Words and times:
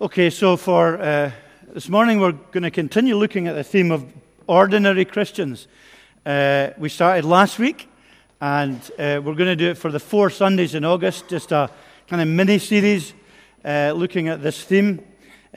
Okay, 0.00 0.28
so 0.28 0.56
for 0.56 1.00
uh, 1.00 1.30
this 1.72 1.88
morning, 1.88 2.18
we're 2.18 2.32
going 2.32 2.64
to 2.64 2.70
continue 2.72 3.16
looking 3.16 3.46
at 3.46 3.54
the 3.54 3.62
theme 3.62 3.92
of 3.92 4.04
ordinary 4.48 5.04
Christians. 5.04 5.68
Uh, 6.26 6.70
we 6.78 6.88
started 6.88 7.24
last 7.24 7.60
week, 7.60 7.88
and 8.40 8.76
uh, 8.98 9.22
we're 9.22 9.36
going 9.36 9.46
to 9.46 9.54
do 9.54 9.70
it 9.70 9.78
for 9.78 9.92
the 9.92 10.00
four 10.00 10.30
Sundays 10.30 10.74
in 10.74 10.84
August, 10.84 11.28
just 11.28 11.52
a 11.52 11.70
kind 12.08 12.20
of 12.20 12.26
mini 12.26 12.58
series 12.58 13.14
uh, 13.64 13.92
looking 13.94 14.26
at 14.26 14.42
this 14.42 14.64
theme. 14.64 15.00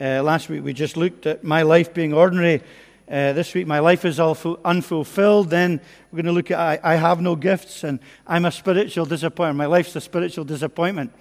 Uh, 0.00 0.22
last 0.22 0.48
week, 0.48 0.62
we 0.62 0.72
just 0.72 0.96
looked 0.96 1.26
at 1.26 1.42
my 1.42 1.62
life 1.62 1.92
being 1.92 2.14
ordinary. 2.14 2.62
Uh, 3.10 3.32
this 3.32 3.52
week, 3.54 3.66
my 3.66 3.80
life 3.80 4.04
is 4.04 4.20
all 4.20 4.38
unfulfilled. 4.64 5.50
Then 5.50 5.80
we're 6.12 6.22
going 6.22 6.26
to 6.26 6.32
look 6.32 6.52
at 6.52 6.60
I, 6.60 6.78
I 6.84 6.94
have 6.94 7.20
no 7.20 7.34
gifts, 7.34 7.82
and 7.82 7.98
I'm 8.24 8.44
a 8.44 8.52
spiritual 8.52 9.04
disappointment. 9.04 9.56
My 9.56 9.66
life's 9.66 9.96
a 9.96 10.00
spiritual 10.00 10.44
disappointment. 10.44 11.12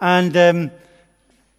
And 0.00 0.34
um, 0.34 0.70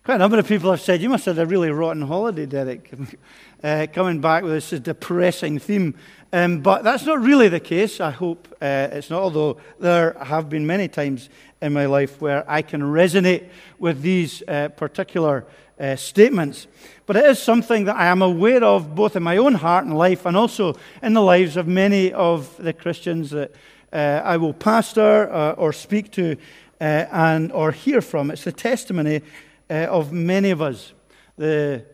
Quite 0.06 0.16
a 0.16 0.20
number 0.20 0.38
of 0.38 0.48
people 0.48 0.70
have 0.70 0.82
said, 0.82 1.02
You 1.02 1.10
must 1.10 1.26
have 1.26 1.38
had 1.38 1.48
a 1.48 1.50
really 1.50 1.72
rotten 1.72 2.04
holiday, 2.04 2.46
Derek, 2.46 2.94
uh, 3.64 3.88
coming 3.92 4.22
back 4.22 4.44
with 4.44 4.52
this 4.52 4.70
depressing 4.80 5.58
theme. 5.58 5.96
Um, 6.32 6.62
but 6.62 6.84
that's 6.84 7.08
not 7.08 7.22
really 7.22 7.50
the 7.50 7.60
case. 7.60 8.00
I 8.00 8.12
hope 8.12 8.48
uh, 8.62 8.90
it's 8.92 9.10
not, 9.10 9.24
although 9.24 9.58
there 9.80 10.16
have 10.22 10.48
been 10.48 10.68
many 10.68 10.88
times 10.88 11.30
in 11.60 11.74
my 11.74 11.88
life 11.88 12.22
where 12.22 12.46
I 12.48 12.62
can 12.62 12.84
resonate 12.84 13.50
with 13.80 14.04
these 14.04 14.44
uh, 14.48 14.70
particular 14.70 15.48
uh, 15.80 15.96
statements. 15.96 16.68
But 17.08 17.16
it 17.16 17.26
is 17.26 17.42
something 17.42 17.86
that 17.86 17.96
I 17.96 18.06
am 18.06 18.22
aware 18.22 18.64
of 18.64 18.94
both 18.94 19.16
in 19.16 19.24
my 19.24 19.38
own 19.38 19.56
heart 19.56 19.86
and 19.86 19.98
life 19.98 20.28
and 20.28 20.38
also 20.38 20.76
in 21.02 21.14
the 21.14 21.22
lives 21.22 21.58
of 21.58 21.68
many 21.68 22.14
of 22.14 22.56
the 22.58 22.74
Christians 22.74 23.32
that 23.32 23.56
uh, 23.92 24.22
I 24.24 24.38
will 24.38 24.54
pastor 24.54 25.34
uh, 25.34 25.54
or 25.54 25.74
speak 25.74 26.12
to 26.12 26.38
and 26.80 27.52
or 27.52 27.72
hear 27.72 28.02
from. 28.02 28.30
It's 28.30 28.44
the 28.44 28.52
testimony 28.52 29.24
uh, 29.70 29.74
of 29.74 30.12
many 30.12 30.52
of 30.52 30.62
us. 30.62 30.94
The, 31.38 31.86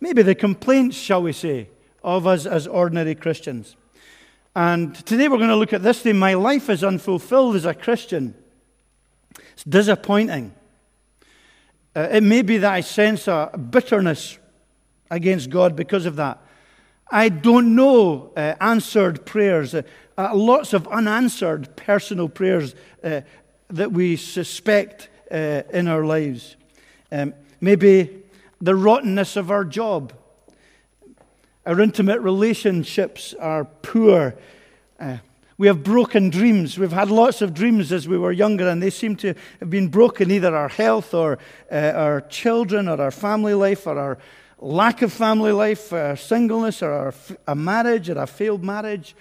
maybe 0.00 0.22
the 0.22 0.34
complaints, 0.34 0.96
shall 0.96 1.22
we 1.22 1.32
say, 1.32 1.68
of 2.02 2.26
us 2.26 2.46
as 2.46 2.66
ordinary 2.66 3.14
Christians. 3.14 3.76
And 4.56 4.94
today 5.06 5.28
we're 5.28 5.38
going 5.38 5.48
to 5.48 5.56
look 5.56 5.72
at 5.72 5.82
this 5.82 6.00
thing 6.00 6.18
My 6.18 6.34
life 6.34 6.70
is 6.70 6.84
unfulfilled 6.84 7.56
as 7.56 7.64
a 7.64 7.74
Christian. 7.74 8.34
It's 9.54 9.64
disappointing. 9.64 10.54
Uh, 11.96 12.08
it 12.10 12.22
may 12.22 12.42
be 12.42 12.58
that 12.58 12.72
I 12.72 12.80
sense 12.80 13.26
a 13.28 13.56
bitterness 13.58 14.38
against 15.10 15.50
God 15.50 15.76
because 15.76 16.06
of 16.06 16.16
that. 16.16 16.40
I 17.10 17.28
don't 17.28 17.74
know 17.74 18.32
uh, 18.36 18.54
answered 18.60 19.26
prayers, 19.26 19.74
uh, 19.74 19.82
uh 20.16 20.34
lots 20.34 20.72
of 20.72 20.86
unanswered 20.88 21.76
personal 21.76 22.28
prayers 22.28 22.74
uh, 23.02 23.20
that 23.68 23.92
we 23.92 24.16
suspect 24.16 25.08
uh, 25.30 25.62
in 25.72 25.88
our 25.88 26.04
lives. 26.04 26.56
Um, 27.10 27.34
maybe 27.60 28.22
the 28.60 28.74
rottenness 28.74 29.36
of 29.36 29.50
our 29.50 29.64
job. 29.64 30.12
Our 31.66 31.80
intimate 31.80 32.20
relationships 32.20 33.34
are 33.34 33.64
poor. 33.64 34.34
Uh, 35.00 35.18
we 35.56 35.66
have 35.68 35.84
broken 35.84 36.30
dreams. 36.30 36.78
We've 36.78 36.92
had 36.92 37.10
lots 37.10 37.40
of 37.40 37.54
dreams 37.54 37.92
as 37.92 38.08
we 38.08 38.18
were 38.18 38.32
younger, 38.32 38.68
and 38.68 38.82
they 38.82 38.90
seem 38.90 39.16
to 39.16 39.34
have 39.60 39.70
been 39.70 39.88
broken 39.88 40.30
either 40.30 40.54
our 40.54 40.68
health 40.68 41.14
or 41.14 41.38
uh, 41.70 41.92
our 41.94 42.20
children 42.22 42.88
or 42.88 43.00
our 43.00 43.10
family 43.10 43.54
life 43.54 43.86
or 43.86 43.98
our 43.98 44.18
lack 44.58 45.02
of 45.02 45.12
family 45.12 45.52
life, 45.52 45.92
our 45.92 46.16
singleness 46.16 46.82
or 46.82 46.90
our, 46.90 47.14
a 47.46 47.54
marriage 47.54 48.10
or 48.10 48.18
a 48.18 48.26
failed 48.26 48.64
marriage. 48.64 49.14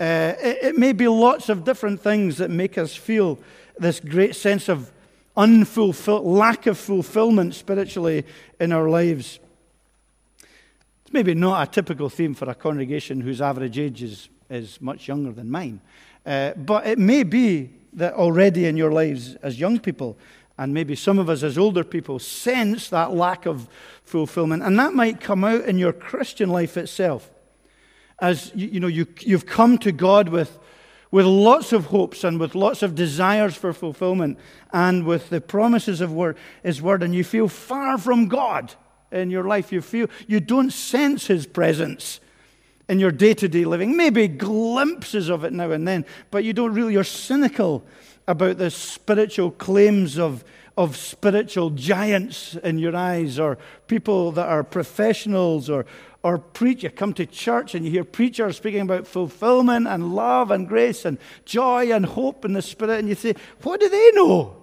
Uh, 0.00 0.34
it, 0.42 0.58
it 0.62 0.78
may 0.78 0.92
be 0.92 1.08
lots 1.08 1.48
of 1.48 1.64
different 1.64 2.00
things 2.00 2.36
that 2.36 2.50
make 2.50 2.76
us 2.76 2.94
feel 2.94 3.38
this 3.78 4.00
great 4.00 4.36
sense 4.36 4.68
of 4.68 4.90
unfulfilled, 5.38 6.26
lack 6.26 6.66
of 6.66 6.76
fulfillment 6.76 7.54
spiritually 7.54 8.26
in 8.60 8.72
our 8.72 8.90
lives. 8.90 9.38
It's 11.04 11.12
maybe 11.12 11.34
not 11.34 11.66
a 11.66 11.70
typical 11.70 12.10
theme 12.10 12.34
for 12.34 12.50
a 12.50 12.54
congregation 12.54 13.20
whose 13.22 13.40
average 13.40 13.78
age 13.78 14.02
is, 14.02 14.28
is 14.50 14.80
much 14.82 15.08
younger 15.08 15.32
than 15.32 15.50
mine. 15.50 15.80
Uh, 16.26 16.52
but 16.54 16.86
it 16.86 16.98
may 16.98 17.22
be 17.22 17.70
that 17.94 18.12
already 18.14 18.66
in 18.66 18.76
your 18.76 18.92
lives 18.92 19.36
as 19.36 19.58
young 19.58 19.78
people, 19.78 20.18
and 20.58 20.74
maybe 20.74 20.96
some 20.96 21.20
of 21.20 21.30
us 21.30 21.44
as 21.44 21.56
older 21.56 21.84
people, 21.84 22.18
sense 22.18 22.90
that 22.90 23.14
lack 23.14 23.46
of 23.46 23.68
fulfillment. 24.02 24.62
And 24.64 24.76
that 24.78 24.92
might 24.92 25.20
come 25.20 25.44
out 25.44 25.64
in 25.64 25.78
your 25.78 25.92
Christian 25.92 26.50
life 26.50 26.76
itself. 26.76 27.30
As 28.20 28.50
you, 28.54 28.66
you 28.66 28.80
know, 28.80 28.88
you, 28.88 29.06
you've 29.20 29.46
come 29.46 29.78
to 29.78 29.92
God 29.92 30.28
with 30.28 30.58
with 31.10 31.26
lots 31.26 31.72
of 31.72 31.86
hopes 31.86 32.24
and 32.24 32.38
with 32.38 32.54
lots 32.54 32.82
of 32.82 32.94
desires 32.94 33.56
for 33.56 33.72
fulfillment 33.72 34.38
and 34.72 35.04
with 35.04 35.30
the 35.30 35.40
promises 35.40 36.00
of 36.00 36.12
word, 36.12 36.36
His 36.62 36.82
word, 36.82 37.02
and 37.02 37.14
you 37.14 37.24
feel 37.24 37.48
far 37.48 37.98
from 37.98 38.28
God 38.28 38.74
in 39.10 39.30
your 39.30 39.44
life. 39.44 39.72
You 39.72 39.80
feel 39.80 40.08
you 40.26 40.40
don't 40.40 40.72
sense 40.72 41.26
His 41.26 41.46
presence 41.46 42.20
in 42.88 42.98
your 42.98 43.10
day 43.10 43.34
to 43.34 43.48
day 43.48 43.64
living. 43.64 43.96
Maybe 43.96 44.28
glimpses 44.28 45.28
of 45.28 45.44
it 45.44 45.52
now 45.52 45.70
and 45.70 45.86
then, 45.86 46.04
but 46.30 46.44
you 46.44 46.52
don't 46.52 46.74
really, 46.74 46.94
you're 46.94 47.04
cynical 47.04 47.84
about 48.26 48.58
the 48.58 48.70
spiritual 48.70 49.50
claims 49.50 50.18
of, 50.18 50.44
of 50.76 50.96
spiritual 50.96 51.70
giants 51.70 52.54
in 52.56 52.78
your 52.78 52.94
eyes 52.94 53.38
or 53.38 53.56
people 53.86 54.32
that 54.32 54.46
are 54.46 54.62
professionals 54.62 55.70
or, 55.70 55.86
or 56.22 56.38
preach, 56.38 56.82
you 56.82 56.90
come 56.90 57.12
to 57.14 57.26
church 57.26 57.74
and 57.74 57.84
you 57.84 57.90
hear 57.90 58.04
preachers 58.04 58.56
speaking 58.56 58.80
about 58.80 59.06
fulfillment 59.06 59.86
and 59.86 60.14
love 60.14 60.50
and 60.50 60.66
grace 60.66 61.04
and 61.04 61.18
joy 61.44 61.92
and 61.92 62.04
hope 62.04 62.44
in 62.44 62.54
the 62.54 62.62
Spirit, 62.62 62.98
and 62.98 63.08
you 63.08 63.14
say, 63.14 63.34
What 63.62 63.80
do 63.80 63.88
they 63.88 64.10
know? 64.14 64.56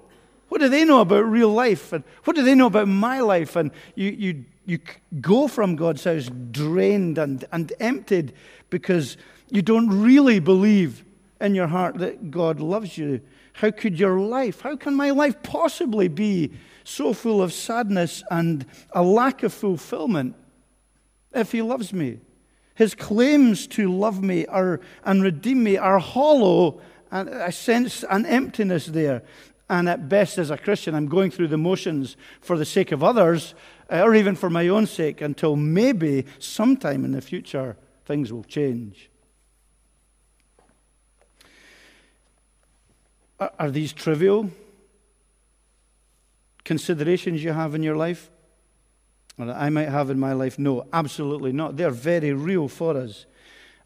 What 0.50 0.62
do 0.62 0.70
they 0.70 0.86
know 0.86 1.02
about 1.02 1.26
real 1.26 1.50
life? 1.50 1.92
And 1.92 2.04
what 2.24 2.36
do 2.36 2.44
they 2.44 2.56
know 2.56 2.68
about 2.68 2.88
my 2.88 3.20
life? 3.20 3.56
And 3.56 3.72
you, 3.96 4.12
you, 4.12 4.46
you 4.66 4.80
go 5.20 5.48
from 5.48 5.76
God's 5.76 6.04
house 6.04 6.30
drained 6.52 7.18
and, 7.18 7.44
and 7.52 7.74
emptied 7.80 8.34
because 8.70 9.18
you 9.50 9.62
don't 9.62 9.90
really 9.90 10.40
believe 10.40 11.04
in 11.42 11.56
your 11.56 11.68
heart 11.68 11.98
that 11.98 12.32
God 12.32 12.60
loves 12.60 12.98
you. 12.98 13.22
How 13.54 13.72
could 13.72 14.00
your 14.00 14.20
life, 14.20 14.62
how 14.62 14.76
can 14.76 14.96
my 14.96 15.12
life 15.12 15.42
possibly 15.42 16.10
be 16.10 16.52
so 16.84 17.14
full 17.14 17.42
of 17.42 17.52
sadness 17.52 18.24
and 18.30 18.66
a 18.92 19.02
lack 19.02 19.44
of 19.44 19.54
fulfillment? 19.54 20.36
If 21.36 21.52
he 21.52 21.62
loves 21.62 21.94
me. 21.94 22.20
His 22.76 22.96
claims 22.96 23.68
to 23.68 23.92
love 23.92 24.22
me 24.24 24.46
are, 24.48 24.82
and 25.04 25.24
redeem 25.24 25.64
me 25.64 25.78
are 25.78 26.00
hollow, 26.00 26.82
and 27.12 27.30
I 27.30 27.50
sense 27.50 28.04
an 28.10 28.26
emptiness 28.26 28.88
there. 28.88 29.24
And 29.70 29.90
at 29.90 30.10
best, 30.10 30.38
as 30.38 30.52
a 30.52 30.58
Christian, 30.58 30.94
I'm 30.94 31.08
going 31.08 31.32
through 31.32 31.48
the 31.48 31.58
motions 31.58 32.18
for 32.42 32.58
the 32.58 32.66
sake 32.66 32.92
of 32.92 33.04
others, 33.04 33.56
uh, 33.90 34.02
or 34.02 34.14
even 34.14 34.36
for 34.36 34.50
my 34.50 34.68
own 34.68 34.88
sake, 34.88 35.22
until 35.22 35.56
maybe 35.56 36.26
sometime 36.40 37.06
in 37.06 37.12
the 37.12 37.22
future 37.22 37.78
things 38.06 38.32
will 38.32 38.44
change. 38.44 39.10
Are 43.40 43.72
these 43.72 43.92
trivial 43.92 44.50
considerations 46.64 47.44
you 47.44 47.52
have 47.52 47.76
in 47.76 47.84
your 47.84 47.96
life? 47.96 48.30
Or 49.38 49.46
that 49.48 49.58
I 49.58 49.70
might 49.70 49.90
have 49.90 50.10
in 50.10 50.20
my 50.20 50.34
life? 50.34 50.58
No, 50.58 50.88
absolutely 50.94 51.52
not. 51.52 51.78
They're 51.78 51.90
very 51.90 52.34
real 52.34 52.68
for 52.68 52.98
us. 52.98 53.26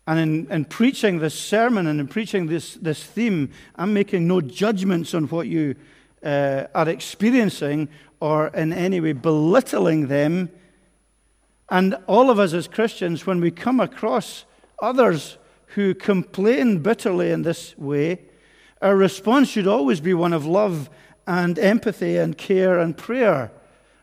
And 0.05 0.19
in, 0.19 0.51
in 0.51 0.65
preaching 0.65 1.19
this 1.19 1.35
sermon 1.35 1.85
and 1.85 1.99
in 1.99 2.07
preaching 2.07 2.47
this, 2.47 2.75
this 2.75 3.03
theme, 3.03 3.51
I'm 3.75 3.93
making 3.93 4.27
no 4.27 4.41
judgments 4.41 5.13
on 5.13 5.25
what 5.25 5.47
you 5.47 5.75
uh, 6.23 6.63
are 6.73 6.89
experiencing 6.89 7.89
or 8.19 8.47
in 8.47 8.73
any 8.73 8.99
way 8.99 9.13
belittling 9.13 10.07
them. 10.07 10.49
And 11.69 11.95
all 12.07 12.31
of 12.31 12.39
us 12.39 12.53
as 12.53 12.67
Christians, 12.67 13.27
when 13.27 13.39
we 13.39 13.51
come 13.51 13.79
across 13.79 14.45
others 14.81 15.37
who 15.67 15.93
complain 15.93 16.79
bitterly 16.79 17.31
in 17.31 17.43
this 17.43 17.77
way, 17.77 18.19
our 18.81 18.95
response 18.95 19.49
should 19.49 19.67
always 19.67 19.99
be 19.99 20.13
one 20.13 20.33
of 20.33 20.45
love 20.45 20.89
and 21.27 21.59
empathy 21.59 22.17
and 22.17 22.37
care 22.37 22.79
and 22.79 22.97
prayer 22.97 23.51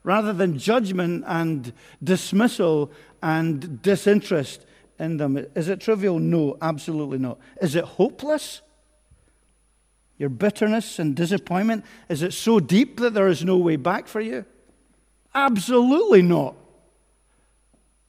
rather 0.07 0.33
than 0.33 0.57
judgment 0.57 1.25
and 1.27 1.73
dismissal 2.03 2.93
and 3.21 3.83
disinterest 3.83 4.65
in 5.01 5.17
them. 5.17 5.37
Is 5.57 5.69
it 5.69 5.81
trivial? 5.81 6.21
No, 6.21 6.57
absolutely 6.63 7.19
not. 7.19 7.41
Is 7.61 7.75
it 7.75 7.85
hopeless? 7.85 8.63
Your 10.17 10.29
bitterness 10.29 11.01
and 11.01 11.17
disappointment, 11.17 11.85
is 12.09 12.23
it 12.23 12.33
so 12.33 12.61
deep 12.61 13.01
that 13.01 13.15
there 13.15 13.27
is 13.27 13.45
no 13.45 13.57
way 13.57 13.75
back 13.75 14.07
for 14.07 14.21
you? 14.21 14.45
Absolutely 15.35 16.23
not. 16.23 16.55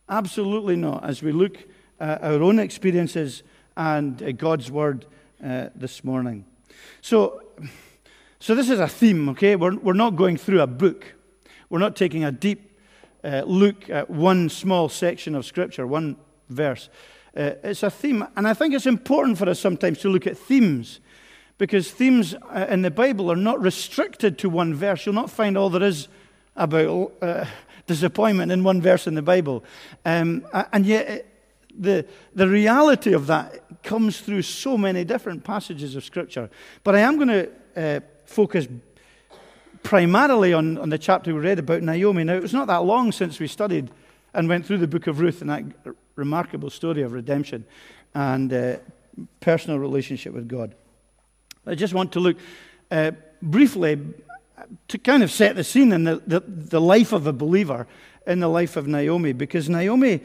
Absolutely 0.07 0.75
not. 0.75 1.03
As 1.03 1.23
we 1.23 1.31
look 1.31 1.57
at 1.99 2.23
our 2.23 2.43
own 2.43 2.59
experiences 2.59 3.41
and 3.75 4.37
God's 4.37 4.69
word 4.69 5.07
uh, 5.43 5.69
this 5.75 6.03
morning. 6.03 6.45
So, 7.01 7.41
so 8.39 8.53
this 8.53 8.69
is 8.69 8.79
a 8.79 8.87
theme, 8.87 9.29
okay? 9.29 9.55
We're, 9.55 9.75
we're 9.77 9.93
not 9.93 10.15
going 10.15 10.37
through 10.37 10.61
a 10.61 10.67
book. 10.67 11.16
We're 11.69 11.79
not 11.79 11.95
taking 11.95 12.23
a 12.23 12.31
deep 12.31 12.79
uh, 13.23 13.43
look 13.45 13.89
at 13.89 14.09
one 14.09 14.49
small 14.49 14.89
section 14.89 15.35
of 15.35 15.45
Scripture, 15.45 15.85
one 15.85 16.17
verse. 16.49 16.89
Uh, 17.35 17.51
it's 17.63 17.83
a 17.83 17.89
theme, 17.89 18.25
and 18.35 18.47
I 18.47 18.53
think 18.53 18.73
it's 18.73 18.85
important 18.85 19.37
for 19.37 19.49
us 19.49 19.59
sometimes 19.59 19.99
to 19.99 20.09
look 20.09 20.25
at 20.25 20.37
themes 20.37 20.99
because 21.57 21.91
themes 21.91 22.35
uh, 22.35 22.67
in 22.69 22.83
the 22.83 22.91
Bible 22.91 23.31
are 23.31 23.35
not 23.35 23.61
restricted 23.61 24.37
to 24.39 24.49
one 24.49 24.73
verse. 24.73 25.05
You'll 25.05 25.15
not 25.15 25.29
find 25.29 25.57
all 25.57 25.69
there 25.69 25.83
is 25.83 26.07
about 26.55 27.13
uh, 27.21 27.45
disappointment 27.85 28.51
in 28.51 28.63
one 28.63 28.81
verse 28.81 29.07
in 29.07 29.15
the 29.15 29.21
Bible. 29.21 29.63
Um, 30.05 30.45
and 30.71 30.85
yet, 30.85 31.25
the, 31.77 32.05
the 32.33 32.47
reality 32.47 33.13
of 33.13 33.27
that 33.27 33.83
comes 33.83 34.19
through 34.19 34.41
so 34.41 34.77
many 34.77 35.03
different 35.03 35.43
passages 35.43 35.95
of 35.95 36.03
Scripture. 36.03 36.49
But 36.83 36.95
I 36.95 36.99
am 36.99 37.15
going 37.15 37.27
to 37.27 37.49
uh, 37.75 37.99
focus 38.25 38.67
primarily 39.83 40.53
on, 40.53 40.77
on 40.77 40.89
the 40.89 40.97
chapter 40.97 41.33
we 41.33 41.39
read 41.39 41.59
about 41.59 41.81
Naomi. 41.81 42.23
Now, 42.23 42.35
it 42.35 42.41
was 42.41 42.53
not 42.53 42.67
that 42.67 42.83
long 42.83 43.11
since 43.11 43.39
we 43.39 43.47
studied 43.47 43.89
and 44.33 44.47
went 44.47 44.65
through 44.65 44.77
the 44.77 44.87
book 44.87 45.07
of 45.07 45.19
Ruth 45.19 45.41
and 45.41 45.49
that 45.49 45.63
remarkable 46.15 46.69
story 46.69 47.01
of 47.01 47.13
redemption 47.13 47.65
and 48.13 48.51
uh, 48.51 48.77
personal 49.39 49.79
relationship 49.79 50.33
with 50.33 50.47
God. 50.47 50.75
I 51.65 51.75
just 51.75 51.93
want 51.93 52.13
to 52.13 52.19
look 52.19 52.37
uh, 52.91 53.11
briefly 53.41 53.99
to 54.87 54.97
kind 54.97 55.23
of 55.23 55.31
set 55.31 55.55
the 55.55 55.63
scene 55.63 55.91
in 55.91 56.03
the, 56.03 56.21
the, 56.25 56.39
the, 56.39 56.81
life 56.81 57.13
of 57.13 57.27
a 57.27 57.33
believer 57.33 57.87
in 58.25 58.39
the 58.39 58.47
life 58.47 58.75
of 58.75 58.87
Naomi, 58.87 59.33
because 59.33 59.69
Naomi 59.69 60.21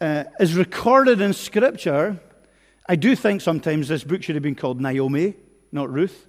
uh, 0.00 0.24
is 0.38 0.54
recorded 0.54 1.20
in 1.20 1.32
Scripture. 1.32 2.20
I 2.88 2.96
do 2.96 3.16
think 3.16 3.40
sometimes 3.40 3.88
this 3.88 4.04
book 4.04 4.22
should 4.22 4.36
have 4.36 4.42
been 4.42 4.54
called 4.54 4.80
Naomi, 4.80 5.34
not 5.72 5.92
Ruth. 5.92 6.26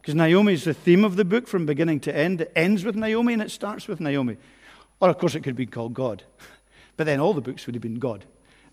Because 0.00 0.14
Naomi 0.14 0.54
is 0.54 0.64
the 0.64 0.74
theme 0.74 1.04
of 1.04 1.16
the 1.16 1.24
book 1.24 1.46
from 1.46 1.66
beginning 1.66 2.00
to 2.00 2.16
end. 2.16 2.40
It 2.40 2.52
ends 2.56 2.84
with 2.84 2.96
Naomi 2.96 3.34
and 3.34 3.42
it 3.42 3.50
starts 3.50 3.86
with 3.86 4.00
Naomi. 4.00 4.36
Or, 5.00 5.08
of 5.10 5.18
course, 5.18 5.34
it 5.34 5.40
could 5.40 5.56
be 5.56 5.66
called 5.66 5.94
God. 5.94 6.22
But 6.96 7.04
then 7.04 7.18
all 7.18 7.32
the 7.32 7.40
books 7.40 7.64
would 7.64 7.74
have 7.74 7.80
been 7.80 7.98
God. 7.98 8.26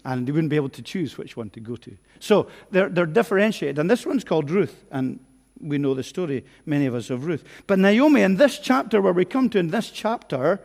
And 0.04 0.28
they 0.28 0.34
wouldn't 0.34 0.50
be 0.50 0.58
able 0.58 0.68
to 0.70 0.82
choose 0.82 1.18
which 1.18 1.38
one 1.38 1.50
to 1.52 1.62
go 1.62 1.78
to. 1.78 1.98
So 2.20 2.50
they're, 2.72 2.90
they're 2.90 3.06
differentiated. 3.06 3.80
And 3.80 3.90
this 3.90 4.06
one's 4.06 4.26
called 4.26 4.52
Ruth. 4.52 4.84
And 4.92 5.22
we 5.62 5.78
know 5.78 5.94
the 5.94 6.04
story, 6.04 6.44
many 6.66 6.88
of 6.88 6.96
us, 6.96 7.10
of 7.10 7.26
Ruth. 7.26 7.46
But 7.68 7.80
Naomi, 7.80 8.24
in 8.24 8.36
this 8.36 8.60
chapter, 8.60 9.02
where 9.02 9.14
we 9.14 9.24
come 9.24 9.50
to 9.52 9.60
in 9.60 9.70
this 9.70 9.90
chapter, 9.90 10.60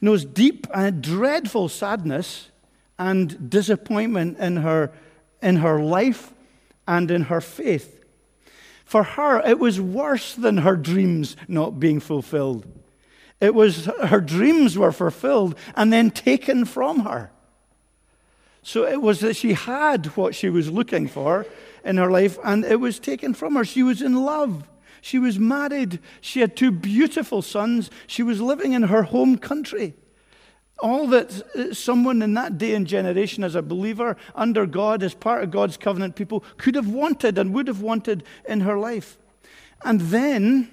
knows 0.00 0.24
deep 0.24 0.66
and 0.72 1.02
dreadful 1.02 1.68
sadness 1.68 2.50
and 2.98 3.50
disappointment 3.50 4.38
in 4.38 4.56
her, 4.58 4.92
in 5.42 5.56
her 5.56 5.82
life 5.82 6.32
and 6.86 7.10
in 7.10 7.24
her 7.24 7.40
faith. 7.40 8.03
For 8.94 9.02
her, 9.02 9.40
it 9.44 9.58
was 9.58 9.80
worse 9.80 10.36
than 10.36 10.58
her 10.58 10.76
dreams 10.76 11.36
not 11.48 11.80
being 11.80 11.98
fulfilled. 11.98 12.64
It 13.40 13.52
was 13.52 13.86
her 13.86 14.20
dreams 14.20 14.78
were 14.78 14.92
fulfilled 14.92 15.58
and 15.74 15.92
then 15.92 16.12
taken 16.12 16.64
from 16.64 17.00
her. 17.00 17.32
So 18.62 18.86
it 18.86 19.02
was 19.02 19.18
that 19.18 19.34
she 19.34 19.54
had 19.54 20.06
what 20.16 20.36
she 20.36 20.48
was 20.48 20.70
looking 20.70 21.08
for 21.08 21.44
in 21.84 21.96
her 21.96 22.08
life 22.08 22.38
and 22.44 22.64
it 22.64 22.78
was 22.78 23.00
taken 23.00 23.34
from 23.34 23.56
her. 23.56 23.64
She 23.64 23.82
was 23.82 24.00
in 24.00 24.14
love. 24.24 24.62
She 25.00 25.18
was 25.18 25.40
married. 25.40 25.98
She 26.20 26.38
had 26.38 26.56
two 26.56 26.70
beautiful 26.70 27.42
sons. 27.42 27.90
She 28.06 28.22
was 28.22 28.40
living 28.40 28.74
in 28.74 28.84
her 28.84 29.02
home 29.02 29.38
country 29.38 29.94
all 30.80 31.06
that 31.08 31.42
uh, 31.54 31.72
someone 31.72 32.22
in 32.22 32.34
that 32.34 32.58
day 32.58 32.74
and 32.74 32.86
generation, 32.86 33.44
as 33.44 33.54
a 33.54 33.62
believer 33.62 34.16
under 34.34 34.66
God, 34.66 35.02
as 35.02 35.14
part 35.14 35.42
of 35.42 35.50
God's 35.50 35.76
covenant 35.76 36.16
people, 36.16 36.44
could 36.56 36.74
have 36.74 36.88
wanted 36.88 37.38
and 37.38 37.54
would 37.54 37.68
have 37.68 37.80
wanted 37.80 38.24
in 38.48 38.60
her 38.60 38.78
life. 38.78 39.16
And 39.84 40.00
then 40.00 40.70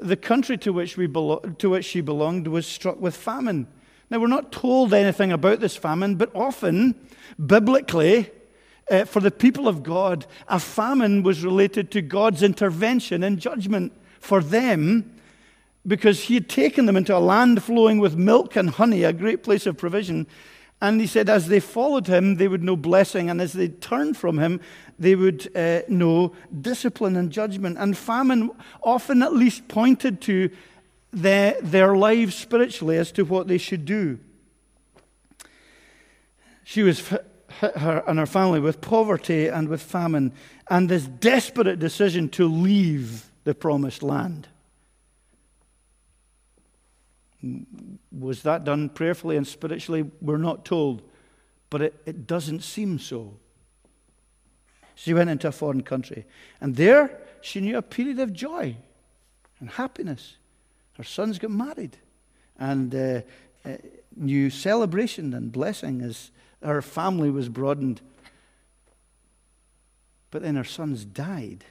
the 0.00 0.16
country 0.16 0.58
to 0.58 0.72
which, 0.72 0.96
we 0.96 1.06
belo- 1.06 1.56
to 1.58 1.70
which 1.70 1.84
she 1.84 2.00
belonged 2.00 2.48
was 2.48 2.66
struck 2.66 3.00
with 3.00 3.16
famine. 3.16 3.66
Now, 4.10 4.18
we're 4.18 4.26
not 4.26 4.52
told 4.52 4.94
anything 4.94 5.32
about 5.32 5.60
this 5.60 5.76
famine, 5.76 6.16
but 6.16 6.30
often, 6.34 6.94
biblically, 7.44 8.30
uh, 8.90 9.04
for 9.04 9.20
the 9.20 9.30
people 9.30 9.66
of 9.66 9.82
God, 9.82 10.26
a 10.48 10.60
famine 10.60 11.22
was 11.22 11.44
related 11.44 11.90
to 11.92 12.02
God's 12.02 12.42
intervention 12.42 13.24
and 13.24 13.38
judgment 13.38 13.92
for 14.20 14.42
them 14.42 15.15
because 15.86 16.24
he 16.24 16.34
had 16.34 16.48
taken 16.48 16.86
them 16.86 16.96
into 16.96 17.16
a 17.16 17.18
land 17.18 17.62
flowing 17.62 17.98
with 17.98 18.16
milk 18.16 18.56
and 18.56 18.70
honey, 18.70 19.04
a 19.04 19.12
great 19.12 19.42
place 19.42 19.66
of 19.66 19.76
provision. 19.76 20.26
And 20.80 21.00
he 21.00 21.06
said, 21.06 21.30
as 21.30 21.48
they 21.48 21.60
followed 21.60 22.06
him, 22.06 22.36
they 22.36 22.48
would 22.48 22.62
know 22.62 22.76
blessing, 22.76 23.30
and 23.30 23.40
as 23.40 23.54
they 23.54 23.68
turned 23.68 24.16
from 24.16 24.38
him, 24.38 24.60
they 24.98 25.14
would 25.14 25.50
uh, 25.56 25.80
know 25.88 26.34
discipline 26.60 27.16
and 27.16 27.30
judgment. 27.30 27.78
And 27.78 27.96
famine 27.96 28.50
often 28.82 29.22
at 29.22 29.32
least 29.32 29.68
pointed 29.68 30.20
to 30.22 30.50
their, 31.12 31.58
their 31.62 31.96
lives 31.96 32.34
spiritually 32.34 32.98
as 32.98 33.10
to 33.12 33.24
what 33.24 33.48
they 33.48 33.58
should 33.58 33.84
do. 33.84 34.18
She 36.64 36.82
was 36.82 37.08
hit 37.60 37.76
her 37.76 38.02
and 38.06 38.18
her 38.18 38.26
family 38.26 38.60
with 38.60 38.80
poverty 38.80 39.46
and 39.46 39.68
with 39.68 39.80
famine, 39.80 40.32
and 40.68 40.88
this 40.88 41.06
desperate 41.06 41.78
decision 41.78 42.28
to 42.30 42.46
leave 42.46 43.30
the 43.44 43.54
promised 43.54 44.02
land. 44.02 44.48
Was 48.12 48.42
that 48.42 48.64
done 48.64 48.88
prayerfully 48.88 49.36
and 49.36 49.46
spiritually? 49.46 50.10
We're 50.20 50.38
not 50.38 50.64
told, 50.64 51.02
but 51.70 51.82
it, 51.82 51.94
it 52.06 52.26
doesn't 52.26 52.62
seem 52.62 52.98
so. 52.98 53.36
She 54.94 55.12
went 55.12 55.30
into 55.30 55.48
a 55.48 55.52
foreign 55.52 55.82
country, 55.82 56.24
and 56.60 56.74
there 56.76 57.20
she 57.42 57.60
knew 57.60 57.76
a 57.76 57.82
period 57.82 58.18
of 58.18 58.32
joy 58.32 58.76
and 59.60 59.70
happiness. 59.70 60.36
Her 60.94 61.04
sons 61.04 61.38
got 61.38 61.50
married, 61.50 61.98
and 62.58 62.94
uh, 62.94 63.20
uh, 63.64 63.76
new 64.16 64.48
celebration 64.48 65.34
and 65.34 65.52
blessing 65.52 66.00
as 66.00 66.30
her 66.62 66.80
family 66.80 67.30
was 67.30 67.48
broadened. 67.48 68.00
But 70.30 70.42
then 70.42 70.56
her 70.56 70.64
sons 70.64 71.04
died. 71.04 71.64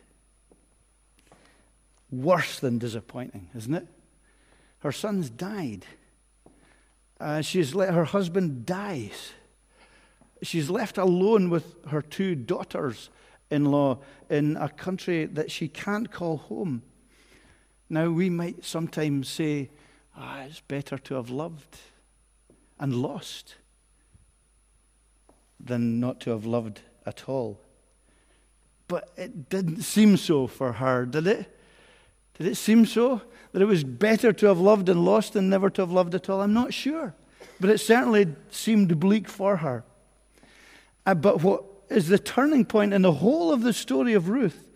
Worse 2.11 2.59
than 2.59 2.77
disappointing, 2.77 3.49
isn't 3.55 3.73
it? 3.73 3.87
Her 4.85 4.91
sons 4.91 5.31
died. 5.31 5.83
Uh, 7.19 7.41
she's 7.41 7.73
let 7.73 7.91
her 7.91 8.05
husband 8.05 8.67
dies. 8.67 9.31
She's 10.43 10.69
left 10.69 10.99
alone 10.99 11.49
with 11.49 11.83
her 11.87 12.03
two 12.03 12.35
daughters 12.35 13.09
in 13.49 13.65
law 13.65 13.97
in 14.29 14.55
a 14.57 14.69
country 14.69 15.25
that 15.25 15.49
she 15.49 15.67
can't 15.67 16.11
call 16.11 16.37
home. 16.37 16.83
Now, 17.89 18.11
we 18.11 18.29
might 18.29 18.63
sometimes 18.63 19.27
say, 19.27 19.71
ah, 20.15 20.43
it's 20.43 20.59
better 20.59 20.99
to 20.99 21.15
have 21.15 21.31
loved 21.31 21.79
and 22.79 22.93
lost 22.93 23.55
than 25.59 25.99
not 25.99 26.19
to 26.19 26.29
have 26.29 26.45
loved 26.45 26.81
at 27.07 27.27
all. 27.27 27.59
But 28.87 29.09
it 29.17 29.49
didn't 29.49 29.81
seem 29.81 30.15
so 30.15 30.45
for 30.45 30.73
her, 30.73 31.07
did 31.07 31.25
it? 31.25 31.54
Did 32.37 32.47
it 32.47 32.55
seem 32.55 32.85
so? 32.85 33.21
That 33.51 33.61
it 33.61 33.65
was 33.65 33.83
better 33.83 34.33
to 34.33 34.47
have 34.47 34.59
loved 34.59 34.89
and 34.89 35.05
lost 35.05 35.33
than 35.33 35.49
never 35.49 35.69
to 35.69 35.81
have 35.81 35.91
loved 35.91 36.13
at 36.13 36.29
all? 36.29 36.41
I'm 36.41 36.53
not 36.53 36.73
sure. 36.73 37.15
But 37.59 37.69
it 37.69 37.77
certainly 37.77 38.27
seemed 38.49 38.99
bleak 38.99 39.29
for 39.29 39.57
her. 39.57 39.83
Uh, 41.05 41.15
but 41.15 41.41
what 41.41 41.63
is 41.89 42.07
the 42.07 42.19
turning 42.19 42.65
point 42.65 42.93
in 42.93 43.01
the 43.01 43.13
whole 43.13 43.51
of 43.51 43.61
the 43.61 43.73
story 43.73 44.13
of 44.13 44.27
Ruth 44.27 44.67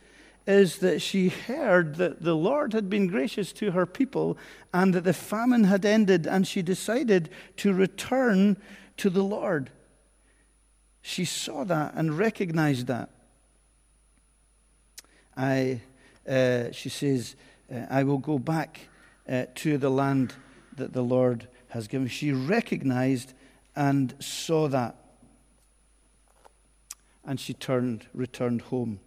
is 0.48 0.78
that 0.80 1.02
she 1.02 1.30
heard 1.30 1.96
that 1.96 2.24
the 2.24 2.36
Lord 2.36 2.74
had 2.74 2.90
been 2.90 3.08
gracious 3.08 3.52
to 3.54 3.72
her 3.72 3.86
people 3.86 4.38
and 4.74 4.94
that 4.94 5.04
the 5.04 5.14
famine 5.14 5.66
had 5.66 5.86
ended, 5.86 6.26
and 6.26 6.48
she 6.48 6.62
decided 6.62 7.30
to 7.58 7.74
return 7.74 8.58
to 8.98 9.10
the 9.10 9.24
Lord. 9.24 9.70
She 11.02 11.26
saw 11.26 11.64
that 11.66 11.94
and 11.96 12.18
recognized 12.18 12.88
that. 12.88 13.10
I, 15.38 15.82
uh, 16.30 16.72
she 16.72 16.90
says, 16.90 17.36
uh, 17.74 17.86
I 17.90 18.04
will 18.04 18.20
go 18.20 18.38
back 18.38 18.88
uh, 19.28 19.46
to 19.56 19.78
the 19.78 19.90
land 19.90 20.34
that 20.78 20.94
the 20.94 21.02
Lord 21.02 21.48
has 21.70 21.88
given. 21.88 22.08
She 22.08 22.32
recognized 22.32 23.34
and 23.76 24.14
saw 24.20 24.68
that. 24.68 24.96
And 27.26 27.40
she 27.40 27.54
turned, 27.54 28.08
returned 28.14 28.64
home. 28.64 29.00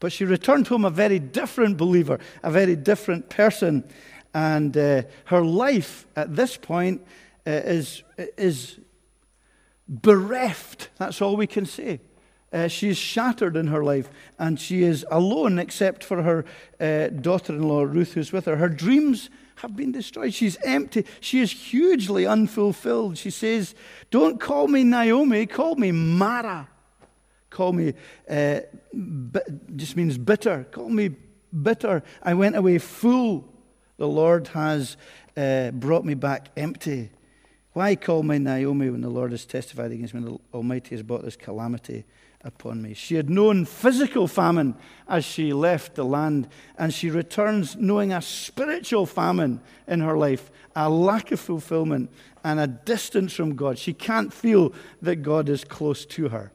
But 0.00 0.12
she 0.12 0.24
returned 0.24 0.68
home 0.68 0.84
a 0.84 0.90
very 0.90 1.18
different 1.18 1.76
believer, 1.76 2.18
a 2.42 2.50
very 2.50 2.76
different 2.76 3.30
person. 3.30 3.84
And 4.34 4.76
uh, 4.76 5.02
her 5.26 5.42
life 5.42 6.06
at 6.16 6.34
this 6.34 6.56
point 6.56 7.02
uh, 7.46 7.50
is, 7.50 8.02
is 8.36 8.78
bereft. 9.88 10.90
That's 10.98 11.22
all 11.22 11.36
we 11.36 11.46
can 11.46 11.66
say. 11.66 12.00
Uh, 12.52 12.68
she 12.68 12.88
is 12.90 12.98
shattered 12.98 13.56
in 13.56 13.68
her 13.68 13.82
life 13.82 14.10
and 14.38 14.60
she 14.60 14.82
is 14.82 15.06
alone 15.10 15.58
except 15.58 16.04
for 16.04 16.22
her 16.22 16.44
uh, 16.78 17.08
daughter 17.08 17.54
in 17.54 17.62
law, 17.62 17.82
Ruth, 17.82 18.12
who's 18.12 18.32
with 18.32 18.44
her. 18.44 18.56
Her 18.56 18.68
dreams 18.68 19.30
have 19.56 19.74
been 19.74 19.92
destroyed. 19.92 20.34
She's 20.34 20.58
empty. 20.64 21.06
She 21.20 21.40
is 21.40 21.50
hugely 21.50 22.26
unfulfilled. 22.26 23.16
She 23.16 23.30
says, 23.30 23.74
Don't 24.10 24.38
call 24.40 24.68
me 24.68 24.84
Naomi, 24.84 25.46
call 25.46 25.76
me 25.76 25.92
Mara. 25.92 26.68
Call 27.48 27.72
me, 27.72 27.94
uh, 28.28 28.60
just 29.76 29.96
means 29.96 30.18
bitter. 30.18 30.66
Call 30.70 30.88
me 30.88 31.10
bitter. 31.62 32.02
I 32.22 32.34
went 32.34 32.56
away 32.56 32.78
full. 32.78 33.48
The 33.98 34.08
Lord 34.08 34.48
has 34.48 34.96
uh, 35.36 35.70
brought 35.70 36.04
me 36.04 36.14
back 36.14 36.48
empty. 36.56 37.10
Why 37.72 37.94
call 37.94 38.22
me 38.22 38.38
Naomi 38.38 38.90
when 38.90 39.00
the 39.00 39.10
Lord 39.10 39.30
has 39.30 39.44
testified 39.44 39.92
against 39.92 40.12
me? 40.12 40.22
The 40.22 40.38
Almighty 40.52 40.94
has 40.94 41.02
brought 41.02 41.24
this 41.24 41.36
calamity 41.36 42.04
upon 42.44 42.82
me. 42.82 42.94
She 42.94 43.14
had 43.14 43.30
known 43.30 43.64
physical 43.64 44.26
famine 44.26 44.74
as 45.08 45.24
she 45.24 45.52
left 45.52 45.94
the 45.94 46.04
land, 46.04 46.48
and 46.76 46.92
she 46.92 47.10
returns 47.10 47.76
knowing 47.76 48.12
a 48.12 48.22
spiritual 48.22 49.06
famine 49.06 49.60
in 49.86 50.00
her 50.00 50.16
life, 50.16 50.50
a 50.74 50.88
lack 50.88 51.32
of 51.32 51.40
fulfillment, 51.40 52.10
and 52.44 52.58
a 52.58 52.66
distance 52.66 53.32
from 53.32 53.54
God. 53.54 53.78
She 53.78 53.92
can't 53.92 54.32
feel 54.32 54.72
that 55.00 55.16
God 55.16 55.48
is 55.48 55.64
close 55.64 56.04
to 56.06 56.28
her. 56.28 56.52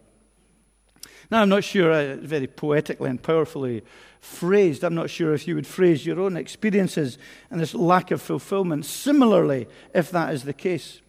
Now, 1.29 1.41
I'm 1.41 1.49
not 1.49 1.63
sure, 1.63 1.91
uh, 1.91 2.15
very 2.15 2.47
poetically 2.47 3.09
and 3.09 3.21
powerfully 3.21 3.83
phrased, 4.21 4.83
I'm 4.83 4.95
not 4.95 5.09
sure 5.09 5.33
if 5.33 5.47
you 5.47 5.55
would 5.55 5.67
phrase 5.67 6.05
your 6.05 6.19
own 6.19 6.37
experiences 6.37 7.17
and 7.51 7.59
this 7.59 7.73
lack 7.73 8.11
of 8.11 8.21
fulfillment 8.21 8.85
similarly, 8.85 9.67
if 9.93 10.09
that 10.11 10.33
is 10.33 10.43
the 10.43 10.53
case. 10.53 11.01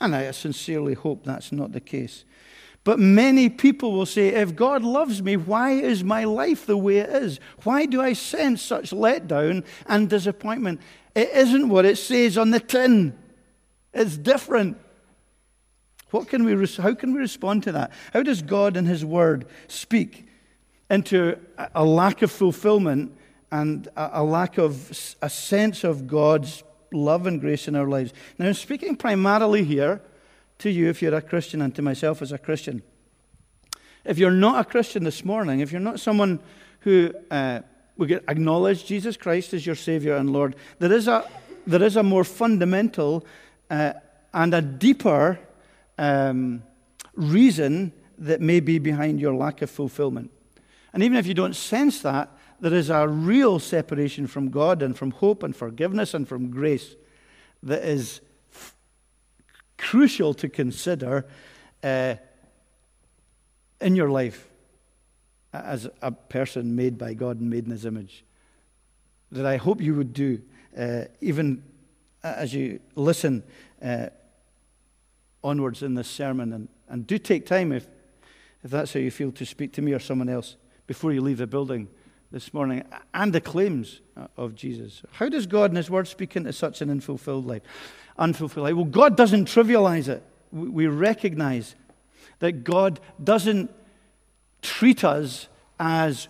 And 0.00 0.14
I 0.14 0.30
sincerely 0.30 0.94
hope 0.94 1.24
that's 1.24 1.52
not 1.52 1.72
the 1.72 1.80
case. 1.80 2.24
But 2.86 3.00
many 3.00 3.48
people 3.48 3.90
will 3.90 4.06
say, 4.06 4.28
if 4.28 4.54
God 4.54 4.84
loves 4.84 5.20
me, 5.20 5.36
why 5.36 5.72
is 5.72 6.04
my 6.04 6.22
life 6.22 6.66
the 6.66 6.76
way 6.76 6.98
it 6.98 7.10
is? 7.10 7.40
Why 7.64 7.84
do 7.84 8.00
I 8.00 8.12
sense 8.12 8.62
such 8.62 8.92
letdown 8.92 9.64
and 9.86 10.08
disappointment? 10.08 10.80
It 11.12 11.28
isn't 11.30 11.68
what 11.68 11.84
it 11.84 11.98
says 11.98 12.38
on 12.38 12.52
the 12.52 12.60
tin, 12.60 13.18
it's 13.92 14.16
different. 14.16 14.78
What 16.12 16.28
can 16.28 16.44
we, 16.44 16.52
how 16.76 16.94
can 16.94 17.12
we 17.12 17.18
respond 17.18 17.64
to 17.64 17.72
that? 17.72 17.90
How 18.12 18.22
does 18.22 18.40
God 18.40 18.76
and 18.76 18.86
His 18.86 19.04
Word 19.04 19.46
speak 19.66 20.28
into 20.88 21.40
a 21.74 21.84
lack 21.84 22.22
of 22.22 22.30
fulfillment 22.30 23.18
and 23.50 23.88
a 23.96 24.22
lack 24.22 24.58
of 24.58 25.16
a 25.20 25.28
sense 25.28 25.82
of 25.82 26.06
God's 26.06 26.62
love 26.92 27.26
and 27.26 27.40
grace 27.40 27.66
in 27.66 27.74
our 27.74 27.88
lives? 27.88 28.12
Now, 28.38 28.46
I'm 28.46 28.54
speaking 28.54 28.94
primarily 28.94 29.64
here 29.64 30.02
to 30.58 30.70
you 30.70 30.88
if 30.88 31.02
you're 31.02 31.14
a 31.14 31.22
Christian 31.22 31.60
and 31.60 31.74
to 31.74 31.82
myself 31.82 32.22
as 32.22 32.32
a 32.32 32.38
Christian. 32.38 32.82
If 34.04 34.18
you're 34.18 34.30
not 34.30 34.60
a 34.60 34.68
Christian 34.68 35.04
this 35.04 35.24
morning, 35.24 35.60
if 35.60 35.72
you're 35.72 35.80
not 35.80 36.00
someone 36.00 36.40
who 36.80 37.12
uh, 37.30 37.60
would 37.96 38.12
acknowledge 38.28 38.84
Jesus 38.84 39.16
Christ 39.16 39.52
as 39.52 39.66
your 39.66 39.74
Savior 39.74 40.16
and 40.16 40.30
Lord, 40.30 40.54
there 40.78 40.92
is 40.92 41.08
a, 41.08 41.28
there 41.66 41.82
is 41.82 41.96
a 41.96 42.02
more 42.02 42.24
fundamental 42.24 43.26
uh, 43.70 43.94
and 44.32 44.54
a 44.54 44.62
deeper 44.62 45.38
um, 45.98 46.62
reason 47.14 47.92
that 48.18 48.40
may 48.40 48.60
be 48.60 48.78
behind 48.78 49.20
your 49.20 49.34
lack 49.34 49.62
of 49.62 49.70
fulfillment. 49.70 50.30
And 50.92 51.02
even 51.02 51.18
if 51.18 51.26
you 51.26 51.34
don't 51.34 51.56
sense 51.56 52.00
that, 52.02 52.30
there 52.60 52.72
is 52.74 52.88
a 52.88 53.06
real 53.06 53.58
separation 53.58 54.26
from 54.26 54.50
God 54.50 54.82
and 54.82 54.96
from 54.96 55.10
hope 55.10 55.42
and 55.42 55.54
forgiveness 55.54 56.14
and 56.14 56.26
from 56.26 56.50
grace 56.50 56.94
that 57.62 57.84
is 57.84 58.20
crucial 59.78 60.34
to 60.34 60.48
consider 60.48 61.26
uh, 61.82 62.14
in 63.80 63.96
your 63.96 64.10
life 64.10 64.48
as 65.52 65.88
a 66.02 66.10
person 66.10 66.76
made 66.76 66.98
by 66.98 67.14
God 67.14 67.40
and 67.40 67.50
made 67.50 67.64
in 67.64 67.70
His 67.70 67.84
image. 67.84 68.24
That 69.32 69.46
I 69.46 69.56
hope 69.56 69.80
you 69.80 69.94
would 69.94 70.12
do, 70.12 70.40
uh, 70.76 71.04
even 71.20 71.62
as 72.22 72.54
you 72.54 72.80
listen 72.94 73.42
uh, 73.82 74.08
onwards 75.42 75.82
in 75.82 75.94
this 75.94 76.08
sermon. 76.08 76.52
And, 76.52 76.68
and 76.88 77.06
do 77.06 77.18
take 77.18 77.46
time, 77.46 77.72
if, 77.72 77.86
if 78.62 78.70
that's 78.70 78.92
how 78.92 79.00
you 79.00 79.10
feel, 79.10 79.32
to 79.32 79.46
speak 79.46 79.72
to 79.74 79.82
me 79.82 79.92
or 79.92 79.98
someone 79.98 80.28
else 80.28 80.56
before 80.86 81.12
you 81.12 81.20
leave 81.20 81.38
the 81.38 81.46
building 81.46 81.88
this 82.30 82.52
morning 82.52 82.84
and 83.14 83.32
the 83.32 83.40
claims 83.40 84.00
uh, 84.16 84.26
of 84.36 84.54
Jesus. 84.54 85.02
How 85.12 85.28
does 85.28 85.46
God 85.46 85.70
and 85.70 85.76
His 85.76 85.90
Word 85.90 86.08
speak 86.08 86.36
into 86.36 86.52
such 86.52 86.80
an 86.80 86.90
unfulfilled 86.90 87.46
life? 87.46 87.62
Unfulfilled 88.18 88.64
life. 88.64 88.74
Well, 88.74 88.84
God 88.84 89.16
doesn't 89.16 89.46
trivialize 89.46 90.08
it. 90.08 90.22
We 90.52 90.86
recognize 90.86 91.74
that 92.38 92.64
God 92.64 93.00
doesn't 93.22 93.70
treat 94.62 95.04
us 95.04 95.48
as 95.78 96.28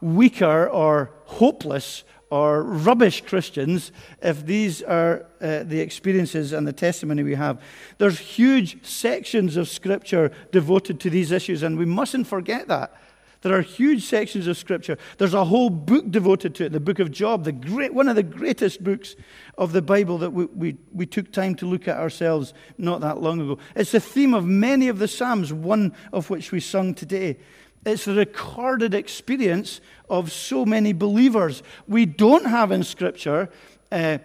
weaker 0.00 0.68
or 0.68 1.10
hopeless 1.24 2.04
or 2.30 2.62
rubbish 2.62 3.22
Christians 3.22 3.90
if 4.22 4.46
these 4.46 4.82
are 4.82 5.26
uh, 5.40 5.64
the 5.64 5.80
experiences 5.80 6.52
and 6.52 6.66
the 6.66 6.72
testimony 6.72 7.22
we 7.22 7.34
have. 7.34 7.60
There's 7.98 8.18
huge 8.18 8.84
sections 8.86 9.56
of 9.56 9.68
Scripture 9.68 10.30
devoted 10.52 11.00
to 11.00 11.10
these 11.10 11.32
issues, 11.32 11.62
and 11.62 11.76
we 11.76 11.84
mustn't 11.84 12.28
forget 12.28 12.68
that. 12.68 12.94
There 13.42 13.56
are 13.56 13.62
huge 13.62 14.04
sections 14.04 14.46
of 14.46 14.58
Scripture. 14.58 14.98
There's 15.16 15.32
a 15.32 15.46
whole 15.46 15.70
book 15.70 16.10
devoted 16.10 16.54
to 16.56 16.66
it, 16.66 16.72
the 16.72 16.80
book 16.80 16.98
of 16.98 17.10
Job, 17.10 17.44
the 17.44 17.52
great, 17.52 17.94
one 17.94 18.08
of 18.08 18.16
the 18.16 18.22
greatest 18.22 18.84
books 18.84 19.16
of 19.56 19.72
the 19.72 19.80
Bible 19.80 20.18
that 20.18 20.30
we, 20.30 20.44
we, 20.46 20.76
we 20.92 21.06
took 21.06 21.32
time 21.32 21.54
to 21.56 21.66
look 21.66 21.88
at 21.88 21.96
ourselves 21.96 22.52
not 22.76 23.00
that 23.00 23.22
long 23.22 23.40
ago. 23.40 23.58
It's 23.74 23.92
the 23.92 24.00
theme 24.00 24.34
of 24.34 24.44
many 24.44 24.88
of 24.88 24.98
the 24.98 25.08
Psalms, 25.08 25.52
one 25.52 25.94
of 26.12 26.28
which 26.28 26.52
we 26.52 26.60
sung 26.60 26.94
today. 26.94 27.38
It's 27.86 28.04
the 28.04 28.14
recorded 28.14 28.92
experience 28.92 29.80
of 30.10 30.30
so 30.30 30.66
many 30.66 30.92
believers. 30.92 31.62
We 31.88 32.04
don't 32.04 32.44
have 32.44 32.72
in 32.72 32.82
Scripture 32.82 33.48
uh, 33.90 34.18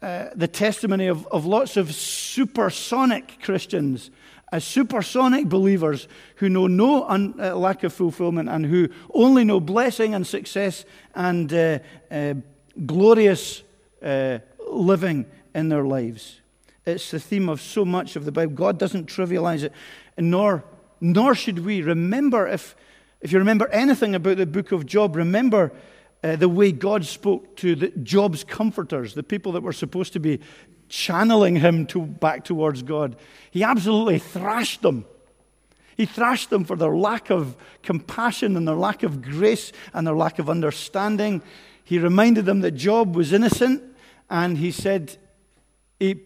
uh, 0.00 0.28
the 0.34 0.48
testimony 0.48 1.08
of, 1.08 1.26
of 1.26 1.44
lots 1.44 1.76
of 1.76 1.92
supersonic 1.92 3.38
Christians, 3.42 4.12
uh, 4.52 4.58
supersonic 4.58 5.48
believers 5.48 6.08
who 6.36 6.48
know 6.48 6.66
no 6.66 7.04
un, 7.08 7.34
uh, 7.38 7.54
lack 7.54 7.84
of 7.84 7.92
fulfillment 7.92 8.48
and 8.48 8.66
who 8.66 8.88
only 9.14 9.44
know 9.44 9.60
blessing 9.60 10.14
and 10.14 10.26
success 10.26 10.84
and 11.14 11.52
uh, 11.52 11.78
uh, 12.10 12.34
glorious 12.86 13.62
living 14.70 15.26
in 15.54 15.68
their 15.68 15.84
lives. 15.84 16.40
It's 16.86 17.10
the 17.10 17.20
theme 17.20 17.48
of 17.48 17.60
so 17.60 17.84
much 17.84 18.16
of 18.16 18.24
the 18.24 18.32
Bible. 18.32 18.54
God 18.54 18.78
doesn't 18.78 19.06
trivialize 19.06 19.62
it, 19.62 19.72
nor, 20.16 20.64
nor 21.00 21.34
should 21.34 21.58
we. 21.58 21.82
Remember, 21.82 22.48
if 22.48 22.74
if 23.20 23.32
you 23.32 23.38
remember 23.38 23.68
anything 23.68 24.14
about 24.14 24.38
the 24.38 24.46
book 24.46 24.72
of 24.72 24.86
Job, 24.86 25.14
remember 25.14 25.72
uh, 26.24 26.36
the 26.36 26.48
way 26.48 26.72
God 26.72 27.04
spoke 27.04 27.54
to 27.56 27.74
the, 27.74 27.88
Job's 28.02 28.44
comforters, 28.44 29.14
the 29.14 29.22
people 29.22 29.52
that 29.52 29.62
were 29.62 29.72
supposed 29.72 30.12
to 30.14 30.20
be 30.20 30.40
channeling 30.90 31.56
him 31.56 31.86
to, 31.86 32.02
back 32.02 32.44
towards 32.44 32.82
God. 32.82 33.16
He 33.50 33.62
absolutely 33.62 34.18
thrashed 34.18 34.82
them. 34.82 35.06
He 35.96 36.04
thrashed 36.04 36.50
them 36.50 36.64
for 36.64 36.76
their 36.76 36.94
lack 36.94 37.30
of 37.30 37.56
compassion 37.82 38.56
and 38.56 38.68
their 38.68 38.74
lack 38.74 39.02
of 39.02 39.22
grace 39.22 39.72
and 39.94 40.06
their 40.06 40.14
lack 40.14 40.38
of 40.38 40.50
understanding. 40.50 41.42
He 41.84 41.98
reminded 41.98 42.44
them 42.44 42.60
that 42.60 42.72
Job 42.72 43.16
was 43.16 43.32
innocent, 43.32 43.82
and 44.28 44.58
he 44.58 44.70
said, 44.70 45.16
he 45.98 46.20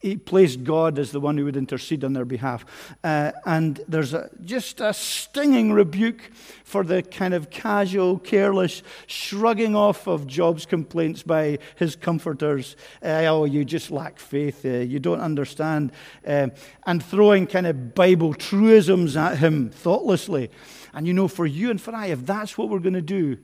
he 0.00 0.16
placed 0.16 0.64
God 0.64 0.98
as 0.98 1.12
the 1.12 1.20
one 1.20 1.36
who 1.36 1.44
would 1.44 1.58
intercede 1.58 2.04
on 2.04 2.14
their 2.14 2.24
behalf. 2.24 2.64
Uh, 3.04 3.32
and 3.44 3.80
there's 3.86 4.14
a, 4.14 4.30
just 4.42 4.80
a 4.80 4.94
stinging 4.94 5.72
rebuke 5.72 6.30
for 6.64 6.84
the 6.84 7.02
kind 7.02 7.34
of 7.34 7.50
casual, 7.50 8.18
careless 8.18 8.82
shrugging 9.06 9.76
off 9.76 10.08
of 10.08 10.26
Job's 10.26 10.64
complaints 10.64 11.22
by 11.22 11.58
his 11.76 11.96
comforters. 11.96 12.76
Uh, 13.02 13.24
oh, 13.26 13.44
you 13.44 13.62
just 13.62 13.90
lack 13.90 14.18
faith. 14.18 14.64
Uh, 14.64 14.78
you 14.78 14.98
don't 14.98 15.20
understand. 15.20 15.92
Uh, 16.26 16.48
and 16.86 17.04
throwing 17.04 17.46
kind 17.46 17.66
of 17.66 17.94
Bible 17.94 18.32
truisms 18.32 19.18
at 19.18 19.36
him 19.36 19.68
thoughtlessly. 19.68 20.50
And 20.94 21.06
you 21.06 21.12
know, 21.12 21.28
for 21.28 21.44
you 21.44 21.70
and 21.70 21.80
for 21.80 21.94
I, 21.94 22.06
if 22.06 22.24
that's 22.24 22.56
what 22.56 22.70
we're 22.70 22.78
going 22.78 22.94
to 22.94 23.02
do, 23.02 23.36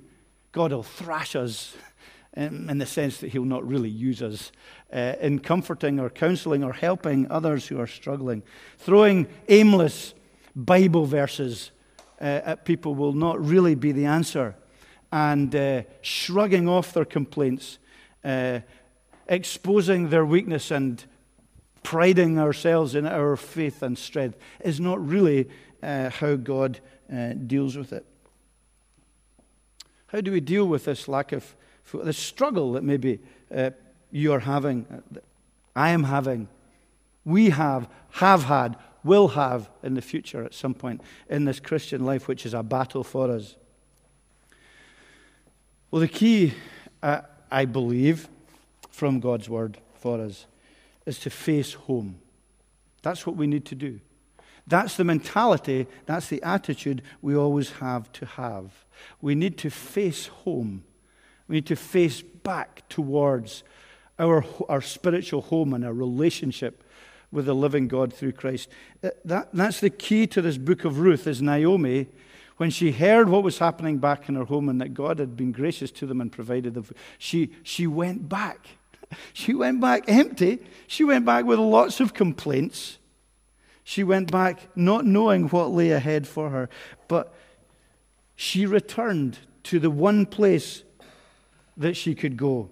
God 0.52 0.72
will 0.72 0.82
thrash 0.82 1.36
us 1.36 1.76
in, 2.36 2.78
the 2.78 2.86
sense 2.86 3.18
that 3.18 3.32
he'll 3.32 3.44
not 3.44 3.66
really 3.66 3.88
use 3.88 4.22
us 4.22 4.52
uh, 4.92 5.14
in 5.20 5.38
comforting 5.38 5.98
or 5.98 6.10
counseling 6.10 6.62
or 6.62 6.72
helping 6.72 7.30
others 7.30 7.66
who 7.66 7.80
are 7.80 7.86
struggling. 7.86 8.42
Throwing 8.78 9.26
aimless 9.48 10.14
Bible 10.54 11.06
verses 11.06 11.70
uh, 12.20 12.24
at 12.44 12.64
people 12.64 12.94
will 12.94 13.14
not 13.14 13.42
really 13.44 13.74
be 13.74 13.92
the 13.92 14.04
answer. 14.04 14.54
And 15.10 15.54
uh, 15.54 15.82
shrugging 16.02 16.68
off 16.68 16.92
their 16.92 17.04
complaints, 17.04 17.78
uh, 18.24 18.60
exposing 19.28 20.10
their 20.10 20.26
weakness 20.26 20.70
and 20.70 21.02
priding 21.82 22.38
ourselves 22.38 22.94
in 22.94 23.06
our 23.06 23.36
faith 23.36 23.82
and 23.82 23.96
strength 23.96 24.36
is 24.60 24.80
not 24.80 25.04
really 25.06 25.48
uh, 25.82 26.10
how 26.10 26.34
God 26.34 26.80
uh, 27.12 27.32
deals 27.34 27.76
with 27.76 27.92
it. 27.92 28.04
How 30.08 30.20
do 30.20 30.32
we 30.32 30.40
deal 30.40 30.66
with 30.66 30.84
this 30.84 31.08
lack 31.08 31.32
of 31.32 31.54
the 31.92 32.12
struggle 32.12 32.72
that 32.72 32.84
maybe 32.84 33.20
uh, 33.54 33.70
you're 34.10 34.40
having, 34.40 34.86
uh, 34.90 35.20
I 35.74 35.90
am 35.90 36.04
having, 36.04 36.48
we 37.24 37.50
have, 37.50 37.88
have 38.10 38.44
had, 38.44 38.76
will 39.04 39.28
have 39.28 39.70
in 39.82 39.94
the 39.94 40.02
future 40.02 40.44
at 40.44 40.54
some 40.54 40.74
point 40.74 41.00
in 41.28 41.44
this 41.44 41.60
Christian 41.60 42.04
life, 42.04 42.28
which 42.28 42.44
is 42.44 42.54
a 42.54 42.62
battle 42.62 43.04
for 43.04 43.30
us. 43.30 43.56
Well, 45.90 46.00
the 46.00 46.08
key, 46.08 46.54
uh, 47.02 47.22
I 47.50 47.64
believe, 47.64 48.28
from 48.90 49.20
God's 49.20 49.48
word 49.48 49.78
for 49.94 50.20
us 50.20 50.46
is 51.04 51.18
to 51.20 51.30
face 51.30 51.74
home. 51.74 52.18
That's 53.02 53.26
what 53.26 53.36
we 53.36 53.46
need 53.46 53.64
to 53.66 53.74
do. 53.74 54.00
That's 54.66 54.96
the 54.96 55.04
mentality, 55.04 55.86
that's 56.06 56.28
the 56.28 56.42
attitude 56.42 57.02
we 57.22 57.36
always 57.36 57.70
have 57.72 58.10
to 58.12 58.26
have. 58.26 58.84
We 59.20 59.36
need 59.36 59.58
to 59.58 59.70
face 59.70 60.26
home. 60.26 60.82
We 61.48 61.56
need 61.56 61.66
to 61.66 61.76
face 61.76 62.22
back 62.22 62.88
towards 62.88 63.62
our, 64.18 64.44
our 64.68 64.80
spiritual 64.80 65.42
home 65.42 65.74
and 65.74 65.84
our 65.84 65.92
relationship 65.92 66.82
with 67.30 67.46
the 67.46 67.54
living 67.54 67.88
God 67.88 68.12
through 68.12 68.32
Christ. 68.32 68.68
Uh, 69.02 69.10
that, 69.24 69.48
that's 69.52 69.80
the 69.80 69.90
key 69.90 70.26
to 70.28 70.40
this 70.40 70.58
book 70.58 70.84
of 70.84 70.98
Ruth, 71.00 71.26
is 71.26 71.42
Naomi, 71.42 72.06
when 72.56 72.70
she 72.70 72.92
heard 72.92 73.28
what 73.28 73.42
was 73.42 73.58
happening 73.58 73.98
back 73.98 74.28
in 74.28 74.34
her 74.34 74.44
home 74.44 74.68
and 74.68 74.80
that 74.80 74.94
God 74.94 75.18
had 75.18 75.36
been 75.36 75.52
gracious 75.52 75.90
to 75.92 76.06
them 76.06 76.20
and 76.20 76.32
provided 76.32 76.74
them, 76.74 76.86
she, 77.18 77.50
she 77.62 77.86
went 77.86 78.28
back. 78.28 78.66
She 79.32 79.54
went 79.54 79.80
back 79.80 80.02
empty. 80.08 80.58
She 80.88 81.04
went 81.04 81.24
back 81.24 81.44
with 81.44 81.60
lots 81.60 82.00
of 82.00 82.12
complaints. 82.12 82.98
She 83.84 84.02
went 84.02 84.32
back 84.32 84.66
not 84.74 85.06
knowing 85.06 85.48
what 85.48 85.70
lay 85.70 85.92
ahead 85.92 86.26
for 86.26 86.50
her, 86.50 86.68
but 87.06 87.32
she 88.34 88.66
returned 88.66 89.38
to 89.62 89.78
the 89.78 89.90
one 89.90 90.26
place 90.26 90.82
that 91.76 91.94
she 91.94 92.14
could 92.14 92.36
go. 92.36 92.70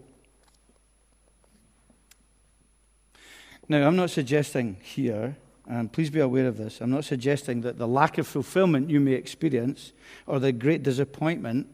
Now, 3.69 3.87
I'm 3.87 3.97
not 3.97 4.11
suggesting 4.11 4.77
here, 4.83 5.37
and 5.67 5.91
please 5.91 6.11
be 6.11 6.21
aware 6.21 6.47
of 6.47 6.59
this, 6.59 6.81
I'm 6.81 6.91
not 6.91 7.05
suggesting 7.05 7.63
that 7.63 7.79
the 7.79 7.89
lack 7.89 8.19
of 8.19 8.27
fulfillment 8.27 8.91
you 8.91 9.01
may 9.01 9.13
experience 9.13 9.93
or 10.27 10.39
the 10.39 10.53
great 10.53 10.83
disappointment 10.83 11.67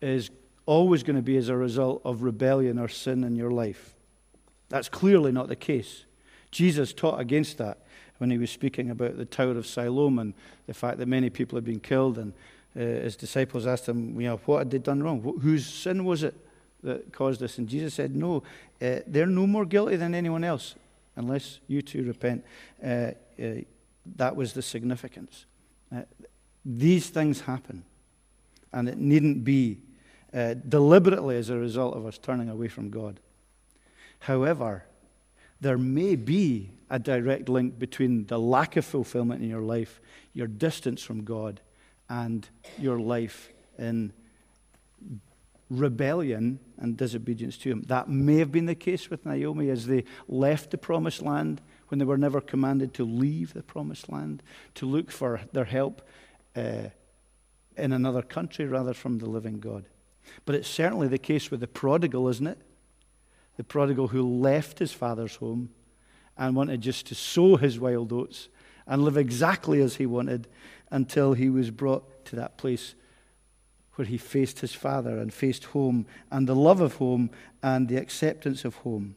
is 0.00 0.30
always 0.64 1.02
going 1.02 1.16
to 1.16 1.22
be 1.22 1.36
as 1.36 1.48
a 1.48 1.56
result 1.56 2.00
of 2.04 2.22
rebellion 2.22 2.78
or 2.78 2.88
sin 2.88 3.22
in 3.22 3.36
your 3.36 3.50
life. 3.50 3.94
That's 4.68 4.88
clearly 4.88 5.30
not 5.30 5.48
the 5.48 5.56
case. 5.56 6.04
Jesus 6.50 6.92
taught 6.92 7.20
against 7.20 7.58
that 7.58 7.78
when 8.18 8.30
he 8.30 8.38
was 8.38 8.50
speaking 8.50 8.90
about 8.90 9.16
the 9.16 9.26
Tower 9.26 9.58
of 9.58 9.66
Siloam 9.66 10.18
and 10.18 10.34
the 10.66 10.74
fact 10.74 10.98
that 10.98 11.06
many 11.06 11.30
people 11.30 11.56
had 11.56 11.64
been 11.64 11.80
killed. 11.80 12.18
And 12.18 12.32
uh, 12.74 12.80
his 12.80 13.16
disciples 13.16 13.66
asked 13.66 13.88
him, 13.88 14.18
you 14.20 14.28
know, 14.28 14.40
what 14.46 14.58
had 14.58 14.70
they 14.70 14.78
done 14.78 15.02
wrong? 15.02 15.20
Wh- 15.20 15.40
whose 15.42 15.66
sin 15.66 16.04
was 16.04 16.22
it 16.22 16.34
that 16.82 17.12
caused 17.12 17.40
this? 17.40 17.58
And 17.58 17.68
Jesus 17.68 17.94
said, 17.94 18.14
no, 18.14 18.42
uh, 18.80 19.00
they're 19.06 19.26
no 19.26 19.46
more 19.46 19.64
guilty 19.64 19.96
than 19.96 20.14
anyone 20.14 20.44
else 20.44 20.74
unless 21.16 21.60
you 21.66 21.82
too 21.82 22.02
repent. 22.02 22.44
Uh, 22.82 23.12
uh 23.42 23.54
that 24.16 24.36
was 24.36 24.52
the 24.52 24.62
significance. 24.62 25.46
Uh, 25.94 26.02
these 26.64 27.08
things 27.08 27.40
happen, 27.40 27.84
and 28.72 28.88
it 28.88 28.98
needn't 28.98 29.44
be 29.44 29.78
uh, 30.32 30.54
deliberately 30.68 31.36
as 31.36 31.50
a 31.50 31.56
result 31.56 31.96
of 31.96 32.06
us 32.06 32.18
turning 32.18 32.48
away 32.48 32.68
from 32.68 32.90
God. 32.90 33.20
However, 34.20 34.84
there 35.60 35.78
may 35.78 36.16
be 36.16 36.70
a 36.90 36.98
direct 36.98 37.48
link 37.48 37.78
between 37.78 38.26
the 38.26 38.38
lack 38.38 38.76
of 38.76 38.84
fulfillment 38.84 39.42
in 39.42 39.48
your 39.48 39.62
life, 39.62 40.00
your 40.34 40.46
distance 40.46 41.02
from 41.02 41.24
God, 41.24 41.60
and 42.08 42.48
your 42.78 42.98
life 42.98 43.50
in 43.78 44.12
rebellion 45.68 46.60
and 46.78 46.96
disobedience 46.96 47.56
to 47.58 47.70
Him. 47.70 47.82
That 47.82 48.08
may 48.08 48.36
have 48.36 48.52
been 48.52 48.66
the 48.66 48.74
case 48.74 49.10
with 49.10 49.26
Naomi 49.26 49.70
as 49.70 49.86
they 49.86 50.04
left 50.28 50.70
the 50.70 50.78
promised 50.78 51.22
land 51.22 51.60
when 51.88 51.98
they 51.98 52.04
were 52.04 52.18
never 52.18 52.40
commanded 52.40 52.94
to 52.94 53.04
leave 53.04 53.52
the 53.52 53.62
promised 53.62 54.10
land, 54.10 54.42
to 54.74 54.86
look 54.86 55.10
for 55.10 55.40
their 55.52 55.64
help 55.64 56.06
uh, 56.54 56.88
in 57.76 57.92
another 57.92 58.22
country 58.22 58.66
rather 58.66 58.94
from 58.94 59.18
the 59.18 59.28
living 59.28 59.60
God. 59.60 59.86
But 60.44 60.54
it's 60.54 60.68
certainly 60.68 61.08
the 61.08 61.18
case 61.18 61.50
with 61.50 61.60
the 61.60 61.68
prodigal, 61.68 62.28
isn't 62.28 62.46
it? 62.46 62.58
The 63.56 63.64
prodigal 63.64 64.08
who 64.08 64.22
left 64.22 64.78
his 64.78 64.92
father's 64.92 65.36
home 65.36 65.70
and 66.36 66.54
wanted 66.54 66.80
just 66.80 67.06
to 67.06 67.14
sow 67.14 67.56
his 67.56 67.78
wild 67.78 68.12
oats 68.12 68.48
and 68.86 69.02
live 69.02 69.16
exactly 69.16 69.80
as 69.80 69.96
he 69.96 70.06
wanted 70.06 70.48
until 70.90 71.32
he 71.32 71.48
was 71.48 71.70
brought 71.70 72.24
to 72.26 72.36
that 72.36 72.58
place 72.58 72.94
where 73.96 74.06
he 74.06 74.18
faced 74.18 74.60
his 74.60 74.72
father 74.72 75.18
and 75.18 75.32
faced 75.32 75.64
home 75.64 76.06
and 76.30 76.46
the 76.46 76.54
love 76.54 76.80
of 76.80 76.96
home 76.96 77.30
and 77.62 77.88
the 77.88 77.96
acceptance 77.96 78.64
of 78.64 78.76
home. 78.76 79.16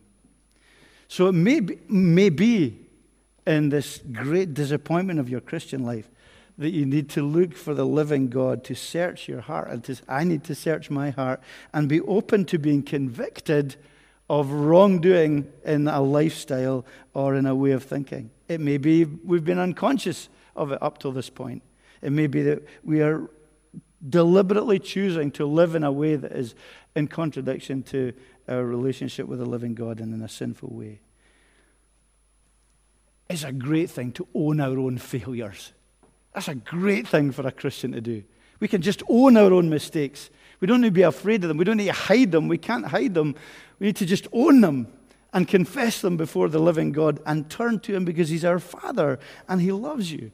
So 1.07 1.27
it 1.27 1.33
may 1.33 1.59
be, 1.59 1.77
may 1.87 2.29
be 2.29 2.77
in 3.45 3.69
this 3.69 3.99
great 4.11 4.53
disappointment 4.53 5.19
of 5.19 5.29
your 5.29 5.41
Christian 5.41 5.83
life 5.83 6.09
that 6.57 6.71
you 6.71 6.85
need 6.85 7.09
to 7.09 7.21
look 7.23 7.53
for 7.53 7.73
the 7.73 7.85
living 7.85 8.29
God 8.29 8.63
to 8.65 8.75
search 8.75 9.27
your 9.27 9.41
heart. 9.41 9.69
And 9.69 9.83
to, 9.85 9.97
I 10.07 10.23
need 10.23 10.43
to 10.45 10.55
search 10.55 10.89
my 10.89 11.09
heart 11.09 11.41
and 11.73 11.87
be 11.87 12.01
open 12.01 12.45
to 12.45 12.59
being 12.59 12.83
convicted 12.83 13.77
of 14.29 14.51
wrongdoing 14.51 15.51
in 15.65 15.87
a 15.87 16.01
lifestyle 16.01 16.85
or 17.13 17.35
in 17.35 17.45
a 17.45 17.55
way 17.55 17.71
of 17.71 17.83
thinking. 17.83 18.29
It 18.47 18.59
may 18.59 18.77
be 18.77 19.05
we've 19.05 19.45
been 19.45 19.57
unconscious 19.57 20.29
of 20.55 20.71
it 20.71 20.81
up 20.81 20.99
till 20.99 21.11
this 21.11 21.29
point. 21.29 21.63
It 22.01 22.11
may 22.11 22.27
be 22.27 22.43
that 22.43 22.63
we 22.83 23.01
are 23.01 23.29
deliberately 24.07 24.79
choosing 24.79 25.31
to 25.31 25.45
live 25.45 25.75
in 25.75 25.83
a 25.83 25.91
way 25.91 26.15
that 26.15 26.31
is 26.31 26.55
in 26.95 27.07
contradiction 27.07 27.83
to 27.83 28.13
our 28.47 28.63
relationship 28.63 29.27
with 29.27 29.39
the 29.39 29.45
living 29.45 29.75
God 29.75 29.99
and 29.99 30.13
in 30.13 30.21
a 30.21 30.29
sinful 30.29 30.69
way. 30.69 30.99
It's 33.29 33.43
a 33.43 33.51
great 33.51 33.89
thing 33.89 34.11
to 34.13 34.27
own 34.33 34.59
our 34.59 34.77
own 34.77 34.97
failures. 34.97 35.73
That's 36.33 36.47
a 36.47 36.55
great 36.55 37.07
thing 37.07 37.31
for 37.31 37.45
a 37.45 37.51
Christian 37.51 37.91
to 37.91 38.01
do. 38.01 38.23
We 38.59 38.67
can 38.67 38.81
just 38.81 39.03
own 39.07 39.37
our 39.37 39.53
own 39.53 39.69
mistakes. 39.69 40.29
We 40.59 40.67
don't 40.67 40.81
need 40.81 40.89
to 40.89 40.91
be 40.91 41.01
afraid 41.03 41.43
of 41.43 41.47
them. 41.47 41.57
We 41.57 41.65
don't 41.65 41.77
need 41.77 41.85
to 41.85 41.93
hide 41.93 42.31
them. 42.31 42.47
We 42.47 42.57
can't 42.57 42.87
hide 42.87 43.13
them. 43.13 43.35
We 43.79 43.87
need 43.87 43.95
to 43.97 44.05
just 44.05 44.27
own 44.33 44.61
them 44.61 44.87
and 45.31 45.47
confess 45.47 46.01
them 46.01 46.17
before 46.17 46.49
the 46.49 46.59
living 46.59 46.91
God 46.91 47.21
and 47.25 47.49
turn 47.49 47.79
to 47.81 47.95
Him 47.95 48.03
because 48.03 48.29
He's 48.29 48.45
our 48.45 48.59
Father 48.59 49.19
and 49.47 49.61
He 49.61 49.71
loves 49.71 50.11
you 50.11 50.31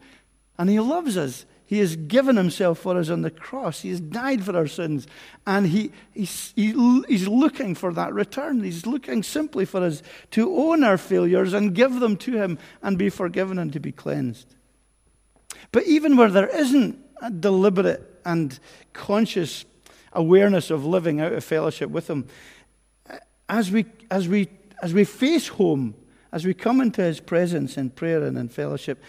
and 0.57 0.69
He 0.69 0.79
loves 0.79 1.17
us. 1.17 1.45
He 1.67 1.79
has 1.79 1.95
given 1.95 2.35
Himself 2.35 2.79
for 2.79 2.97
us 2.97 3.09
on 3.09 3.23
the 3.23 3.31
cross. 3.31 3.81
He 3.81 3.89
has 3.89 3.99
died 3.99 4.43
for 4.43 4.55
our 4.55 4.67
sins. 4.67 5.07
And 5.47 5.65
he, 5.67 5.91
he's, 6.13 6.53
he, 6.55 6.73
he's 7.07 7.27
looking 7.27 7.73
for 7.73 7.91
that 7.93 8.13
return. 8.13 8.63
He's 8.63 8.85
looking 8.85 9.23
simply 9.23 9.65
for 9.65 9.81
us 9.81 10.03
to 10.31 10.55
own 10.55 10.83
our 10.83 10.97
failures 10.97 11.53
and 11.53 11.73
give 11.73 11.99
them 11.99 12.17
to 12.17 12.33
Him 12.33 12.59
and 12.83 12.97
be 12.97 13.09
forgiven 13.09 13.57
and 13.57 13.73
to 13.73 13.79
be 13.79 13.91
cleansed. 13.91 14.53
But 15.71 15.87
even 15.87 16.17
where 16.17 16.29
there 16.29 16.47
isn't 16.47 16.99
a 17.21 17.31
deliberate 17.31 18.21
and 18.25 18.59
conscious 18.93 19.65
awareness 20.13 20.69
of 20.69 20.85
living 20.85 21.19
out 21.19 21.33
of 21.33 21.43
fellowship 21.43 21.89
with 21.89 22.07
Him, 22.07 22.27
as 23.49 23.71
we, 23.71 23.85
as 24.11 24.27
we, 24.27 24.49
as 24.83 24.93
we 24.93 25.03
face 25.03 25.47
home, 25.47 25.95
as 26.31 26.45
we 26.45 26.53
come 26.53 26.79
into 26.79 27.01
His 27.01 27.19
presence 27.19 27.75
in 27.75 27.89
prayer 27.89 28.23
and 28.23 28.37
in 28.37 28.49
fellowship, 28.49 29.01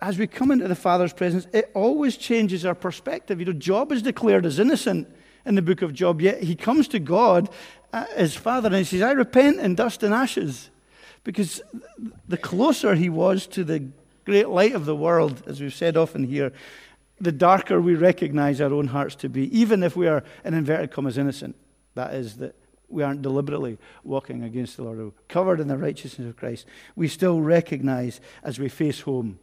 as 0.00 0.18
we 0.18 0.26
come 0.26 0.50
into 0.50 0.68
the 0.68 0.74
Father's 0.74 1.12
presence, 1.12 1.46
it 1.52 1.70
always 1.74 2.16
changes 2.16 2.66
our 2.66 2.74
perspective. 2.74 3.40
You 3.40 3.46
know, 3.46 3.52
Job 3.52 3.92
is 3.92 4.02
declared 4.02 4.44
as 4.44 4.58
innocent 4.58 5.08
in 5.46 5.54
the 5.54 5.62
book 5.62 5.80
of 5.80 5.94
Job, 5.94 6.20
yet 6.20 6.42
he 6.42 6.54
comes 6.54 6.88
to 6.88 6.98
God, 6.98 7.48
uh, 7.92 8.04
his 8.16 8.34
Father, 8.34 8.68
and 8.68 8.76
he 8.76 8.84
says, 8.84 9.00
I 9.00 9.12
repent 9.12 9.60
in 9.60 9.74
dust 9.74 10.02
and 10.02 10.12
ashes. 10.12 10.70
Because 11.24 11.62
the 12.28 12.36
closer 12.36 12.94
he 12.94 13.08
was 13.08 13.46
to 13.48 13.64
the 13.64 13.88
great 14.24 14.48
light 14.48 14.74
of 14.74 14.84
the 14.84 14.96
world, 14.96 15.42
as 15.46 15.60
we've 15.60 15.74
said 15.74 15.96
often 15.96 16.24
here, 16.24 16.52
the 17.18 17.32
darker 17.32 17.80
we 17.80 17.94
recognize 17.94 18.60
our 18.60 18.72
own 18.72 18.88
hearts 18.88 19.14
to 19.16 19.28
be, 19.28 19.58
even 19.58 19.82
if 19.82 19.96
we 19.96 20.06
are, 20.06 20.22
in 20.44 20.52
inverted 20.52 20.90
commas, 20.90 21.16
innocent. 21.16 21.56
That 21.94 22.12
is, 22.12 22.36
that 22.36 22.54
we 22.88 23.02
aren't 23.02 23.22
deliberately 23.22 23.78
walking 24.04 24.42
against 24.42 24.76
the 24.76 24.84
Lord, 24.84 25.12
covered 25.28 25.58
in 25.58 25.68
the 25.68 25.78
righteousness 25.78 26.28
of 26.28 26.36
Christ. 26.36 26.66
We 26.94 27.08
still 27.08 27.40
recognize 27.40 28.20
as 28.42 28.58
we 28.58 28.68
face 28.68 29.00
home 29.00 29.38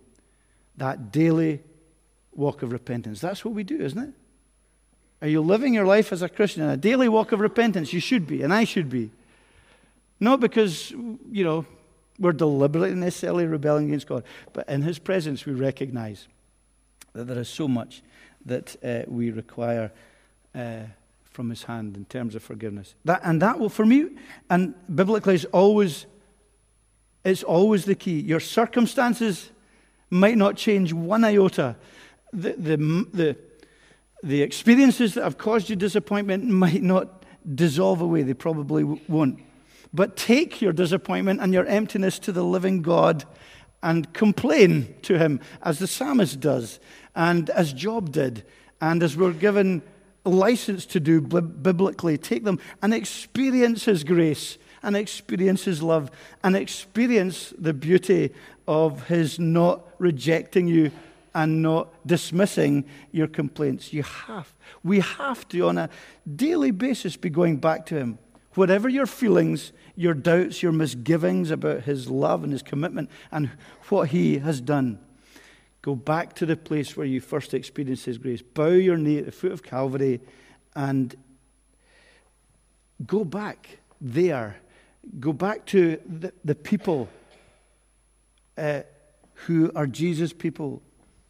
that 0.77 1.11
daily 1.11 1.61
walk 2.33 2.63
of 2.63 2.71
repentance. 2.71 3.21
That's 3.21 3.45
what 3.45 3.53
we 3.53 3.63
do, 3.63 3.79
isn't 3.79 3.99
it? 3.99 4.13
Are 5.21 5.27
you 5.27 5.41
living 5.41 5.73
your 5.73 5.85
life 5.85 6.11
as 6.11 6.21
a 6.21 6.27
Christian 6.27 6.63
in 6.63 6.69
a 6.69 6.77
daily 6.77 7.07
walk 7.07 7.31
of 7.31 7.39
repentance? 7.39 7.93
You 7.93 8.01
should 8.01 8.27
be, 8.27 8.41
and 8.41 8.53
I 8.53 8.65
should 8.65 8.89
be. 8.89 9.11
Not 10.19 10.39
because, 10.39 10.91
you 10.91 11.43
know, 11.43 11.65
we're 12.19 12.33
deliberately 12.33 12.93
necessarily 12.93 13.45
rebelling 13.45 13.87
against 13.87 14.07
God, 14.07 14.23
but 14.51 14.67
in 14.67 14.81
His 14.81 14.99
presence 14.99 15.45
we 15.45 15.53
recognize 15.53 16.27
that 17.13 17.25
there 17.25 17.39
is 17.39 17.49
so 17.49 17.67
much 17.67 18.01
that 18.45 18.75
uh, 18.83 19.03
we 19.07 19.31
require 19.31 19.91
uh, 20.53 20.81
from 21.23 21.49
His 21.49 21.63
hand 21.63 21.95
in 21.95 22.05
terms 22.05 22.35
of 22.35 22.43
forgiveness. 22.43 22.95
That, 23.05 23.21
and 23.23 23.41
that 23.41 23.59
will, 23.59 23.69
for 23.69 23.85
me, 23.85 24.09
and 24.49 24.73
biblically, 24.93 25.35
is 25.35 25.45
always, 25.45 26.05
it's 27.23 27.43
always 27.43 27.85
the 27.85 27.95
key. 27.95 28.19
Your 28.19 28.41
circumstances 28.41 29.51
might 30.13 30.37
not 30.37 30.55
change 30.55 30.93
one 30.93 31.23
iota. 31.23 31.75
The, 32.31 32.53
the, 32.53 32.77
the, 33.13 33.37
the 34.23 34.41
experiences 34.41 35.13
that 35.15 35.23
have 35.23 35.37
caused 35.37 35.69
you 35.69 35.75
disappointment 35.75 36.45
might 36.45 36.83
not 36.83 37.25
dissolve 37.55 38.01
away. 38.01 38.23
They 38.23 38.33
probably 38.33 38.83
won't. 38.83 39.39
But 39.93 40.17
take 40.17 40.61
your 40.61 40.73
disappointment 40.73 41.41
and 41.41 41.53
your 41.53 41.65
emptiness 41.65 42.17
to 42.19 42.31
the 42.31 42.43
living 42.43 42.81
God 42.81 43.25
and 43.83 44.11
complain 44.13 44.95
to 45.03 45.19
Him, 45.19 45.41
as 45.61 45.79
the 45.79 45.87
psalmist 45.87 46.39
does, 46.39 46.79
and 47.15 47.49
as 47.49 47.73
Job 47.73 48.11
did, 48.11 48.43
and 48.81 49.03
as 49.03 49.17
we're 49.17 49.33
given 49.33 49.81
license 50.25 50.85
to 50.85 50.99
do 50.99 51.21
biblically. 51.21 52.17
Take 52.17 52.43
them 52.43 52.59
and 52.81 52.93
experience 52.93 53.85
His 53.85 54.03
grace 54.03 54.57
and 54.81 54.95
experience 54.95 55.65
His 55.65 55.83
love 55.83 56.11
and 56.43 56.55
experience 56.55 57.53
the 57.57 57.73
beauty 57.73 58.33
of 58.67 59.07
His 59.07 59.39
not 59.39 59.87
rejecting 59.99 60.67
you 60.67 60.91
and 61.35 61.61
not 61.61 61.89
dismissing 62.05 62.85
your 63.11 63.27
complaints. 63.27 63.91
You 63.91 64.03
have. 64.03 64.53
We 64.83 64.99
have 64.99 65.47
to, 65.49 65.67
on 65.67 65.77
a 65.77 65.89
daily 66.35 66.71
basis, 66.71 67.17
be 67.17 67.29
going 67.29 67.57
back 67.57 67.85
to 67.87 67.95
Him. 67.95 68.19
Whatever 68.53 68.87
your 68.87 69.07
feelings, 69.07 69.71
your 69.95 70.13
doubts, 70.13 70.63
your 70.63 70.71
misgivings 70.71 71.51
about 71.51 71.81
his 71.81 72.09
love 72.09 72.43
and 72.43 72.51
his 72.51 72.63
commitment 72.63 73.09
and 73.31 73.49
what 73.89 74.09
he 74.09 74.39
has 74.39 74.61
done, 74.61 74.99
go 75.81 75.95
back 75.95 76.33
to 76.35 76.45
the 76.45 76.55
place 76.55 76.97
where 76.97 77.05
you 77.05 77.21
first 77.21 77.53
experienced 77.53 78.05
his 78.05 78.17
grace. 78.17 78.41
Bow 78.41 78.69
your 78.69 78.97
knee 78.97 79.19
at 79.19 79.25
the 79.25 79.31
foot 79.31 79.51
of 79.51 79.63
Calvary 79.63 80.21
and 80.75 81.15
go 83.05 83.23
back 83.23 83.79
there. 84.01 84.57
Go 85.19 85.33
back 85.33 85.65
to 85.67 85.99
the, 86.07 86.33
the 86.45 86.55
people 86.55 87.09
uh, 88.57 88.81
who 89.33 89.71
are 89.75 89.87
Jesus' 89.87 90.33
people 90.33 90.81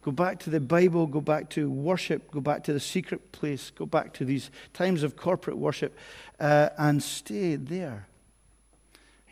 Go 0.04 0.10
back 0.10 0.38
to 0.40 0.50
the 0.50 0.60
Bible, 0.60 1.06
go 1.06 1.22
back 1.22 1.48
to 1.50 1.70
worship, 1.70 2.30
go 2.30 2.42
back 2.42 2.64
to 2.64 2.74
the 2.74 2.80
secret 2.80 3.32
place, 3.32 3.70
go 3.70 3.86
back 3.86 4.12
to 4.14 4.26
these 4.26 4.50
times 4.74 5.02
of 5.02 5.16
corporate 5.16 5.56
worship, 5.56 5.96
uh, 6.38 6.68
and 6.76 7.02
stay 7.02 7.56
there. 7.56 8.06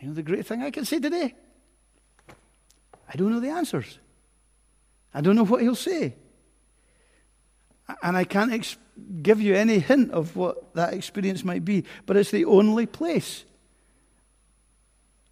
You 0.01 0.07
know, 0.07 0.13
the 0.15 0.23
great 0.23 0.47
thing 0.47 0.63
I 0.63 0.71
can 0.71 0.83
say 0.83 0.99
today 0.99 1.35
I 3.07 3.15
don't 3.15 3.31
know 3.31 3.39
the 3.39 3.49
answers. 3.49 3.99
I 5.13 5.21
don't 5.21 5.35
know 5.35 5.45
what 5.45 5.61
he'll 5.61 5.75
say. 5.75 6.15
And 8.01 8.17
I 8.17 8.23
can't 8.23 8.51
ex- 8.51 8.77
give 9.21 9.39
you 9.39 9.53
any 9.53 9.77
hint 9.77 10.09
of 10.09 10.35
what 10.35 10.73
that 10.73 10.95
experience 10.95 11.43
might 11.43 11.63
be, 11.63 11.83
but 12.07 12.17
it's 12.17 12.31
the 12.31 12.45
only 12.45 12.87
place 12.87 13.45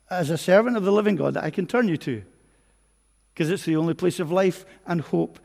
as 0.08 0.30
a 0.30 0.38
servant 0.38 0.78
of 0.78 0.84
the 0.84 0.91
living 0.91 1.15
God 1.15 1.34
that 1.34 1.43
I 1.43 1.50
can 1.50 1.65
turn 1.65 1.88
you 1.88 1.97
to 1.97 2.21
because 3.34 3.50
it's 3.50 3.65
the 3.65 3.76
only 3.76 3.94
place 3.94 4.20
of 4.20 4.32
life 4.32 4.65
and 4.86 5.02
hope, 5.02 5.39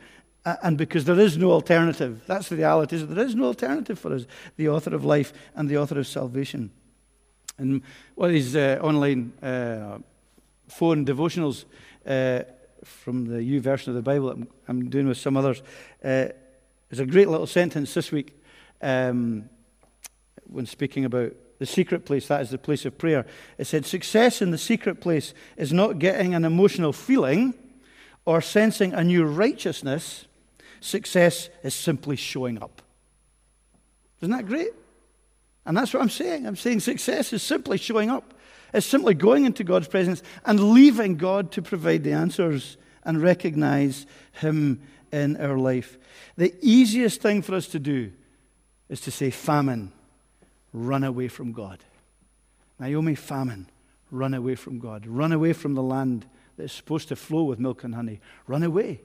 and 0.63 0.77
because 0.77 1.05
there 1.05 1.19
is 1.19 1.37
no 1.37 1.51
alternative. 1.51 2.21
That's 2.25 2.49
the 2.49 2.55
reality. 2.55 2.97
There 2.97 3.25
is 3.25 3.35
no 3.35 3.45
alternative 3.45 3.99
for 3.99 4.13
us, 4.13 4.25
the 4.55 4.69
author 4.69 4.95
of 4.95 5.03
life 5.03 5.33
and 5.55 5.67
the 5.67 5.77
author 5.77 5.99
of 5.99 6.07
salvation. 6.07 6.71
And 7.57 7.81
one 8.15 8.29
of 8.29 8.33
these 8.33 8.55
uh, 8.55 8.79
online 8.81 9.33
uh, 9.41 9.99
phone 10.67 11.05
devotionals 11.05 11.65
uh, 12.05 12.43
from 12.83 13.25
the 13.25 13.39
YouVersion 13.39 13.89
of 13.89 13.95
the 13.95 14.01
Bible 14.01 14.27
that 14.27 14.37
I'm, 14.37 14.47
I'm 14.67 14.89
doing 14.89 15.07
with 15.07 15.17
some 15.17 15.35
others, 15.35 15.61
uh, 16.03 16.29
there's 16.89 16.99
a 16.99 17.05
great 17.05 17.27
little 17.27 17.47
sentence 17.47 17.93
this 17.93 18.11
week 18.11 18.41
um, 18.81 19.49
when 20.45 20.65
speaking 20.65 21.03
about 21.03 21.33
the 21.59 21.65
secret 21.65 22.05
place, 22.05 22.27
that 22.27 22.41
is 22.41 22.51
the 22.51 22.57
place 22.57 22.85
of 22.85 22.97
prayer. 22.97 23.25
It 23.57 23.65
said, 23.65 23.85
Success 23.85 24.41
in 24.41 24.51
the 24.51 24.57
secret 24.57 25.01
place 25.01 25.33
is 25.57 25.73
not 25.73 25.99
getting 25.99 26.35
an 26.35 26.45
emotional 26.45 26.93
feeling 26.93 27.55
or 28.27 28.41
sensing 28.41 28.93
a 28.93 29.05
new 29.05 29.23
righteousness, 29.23 30.25
success 30.81 31.49
is 31.63 31.73
simply 31.73 32.17
showing 32.17 32.61
up. 32.61 32.81
Isn't 34.19 34.35
that 34.35 34.45
great? 34.45 34.71
And 35.65 35.77
that's 35.77 35.93
what 35.93 36.03
I'm 36.03 36.09
saying. 36.09 36.45
I'm 36.45 36.57
saying 36.57 36.81
success 36.81 37.31
is 37.31 37.41
simply 37.41 37.77
showing 37.77 38.09
up. 38.09 38.33
It's 38.73 38.85
simply 38.85 39.13
going 39.13 39.45
into 39.45 39.63
God's 39.63 39.87
presence 39.87 40.23
and 40.45 40.73
leaving 40.73 41.15
God 41.15 41.53
to 41.53 41.61
provide 41.61 42.03
the 42.03 42.11
answers 42.11 42.75
and 43.05 43.21
recognize 43.21 44.05
Him 44.33 44.81
in 45.09 45.37
our 45.37 45.57
life. 45.57 45.97
The 46.35 46.53
easiest 46.61 47.21
thing 47.21 47.41
for 47.41 47.55
us 47.55 47.67
to 47.67 47.79
do 47.79 48.11
is 48.89 48.99
to 49.01 49.11
say, 49.11 49.29
famine, 49.29 49.93
run 50.73 51.05
away 51.05 51.29
from 51.29 51.53
God. 51.53 51.81
Naomi, 52.77 53.15
famine, 53.15 53.69
run 54.11 54.33
away 54.33 54.55
from 54.55 54.79
God. 54.79 55.07
Run 55.07 55.31
away 55.31 55.53
from 55.53 55.75
the 55.75 55.83
land 55.83 56.25
that's 56.57 56.73
supposed 56.73 57.07
to 57.09 57.15
flow 57.15 57.43
with 57.43 57.59
milk 57.59 57.83
and 57.83 57.95
honey. 57.95 58.19
Run 58.47 58.63
away. 58.63 59.01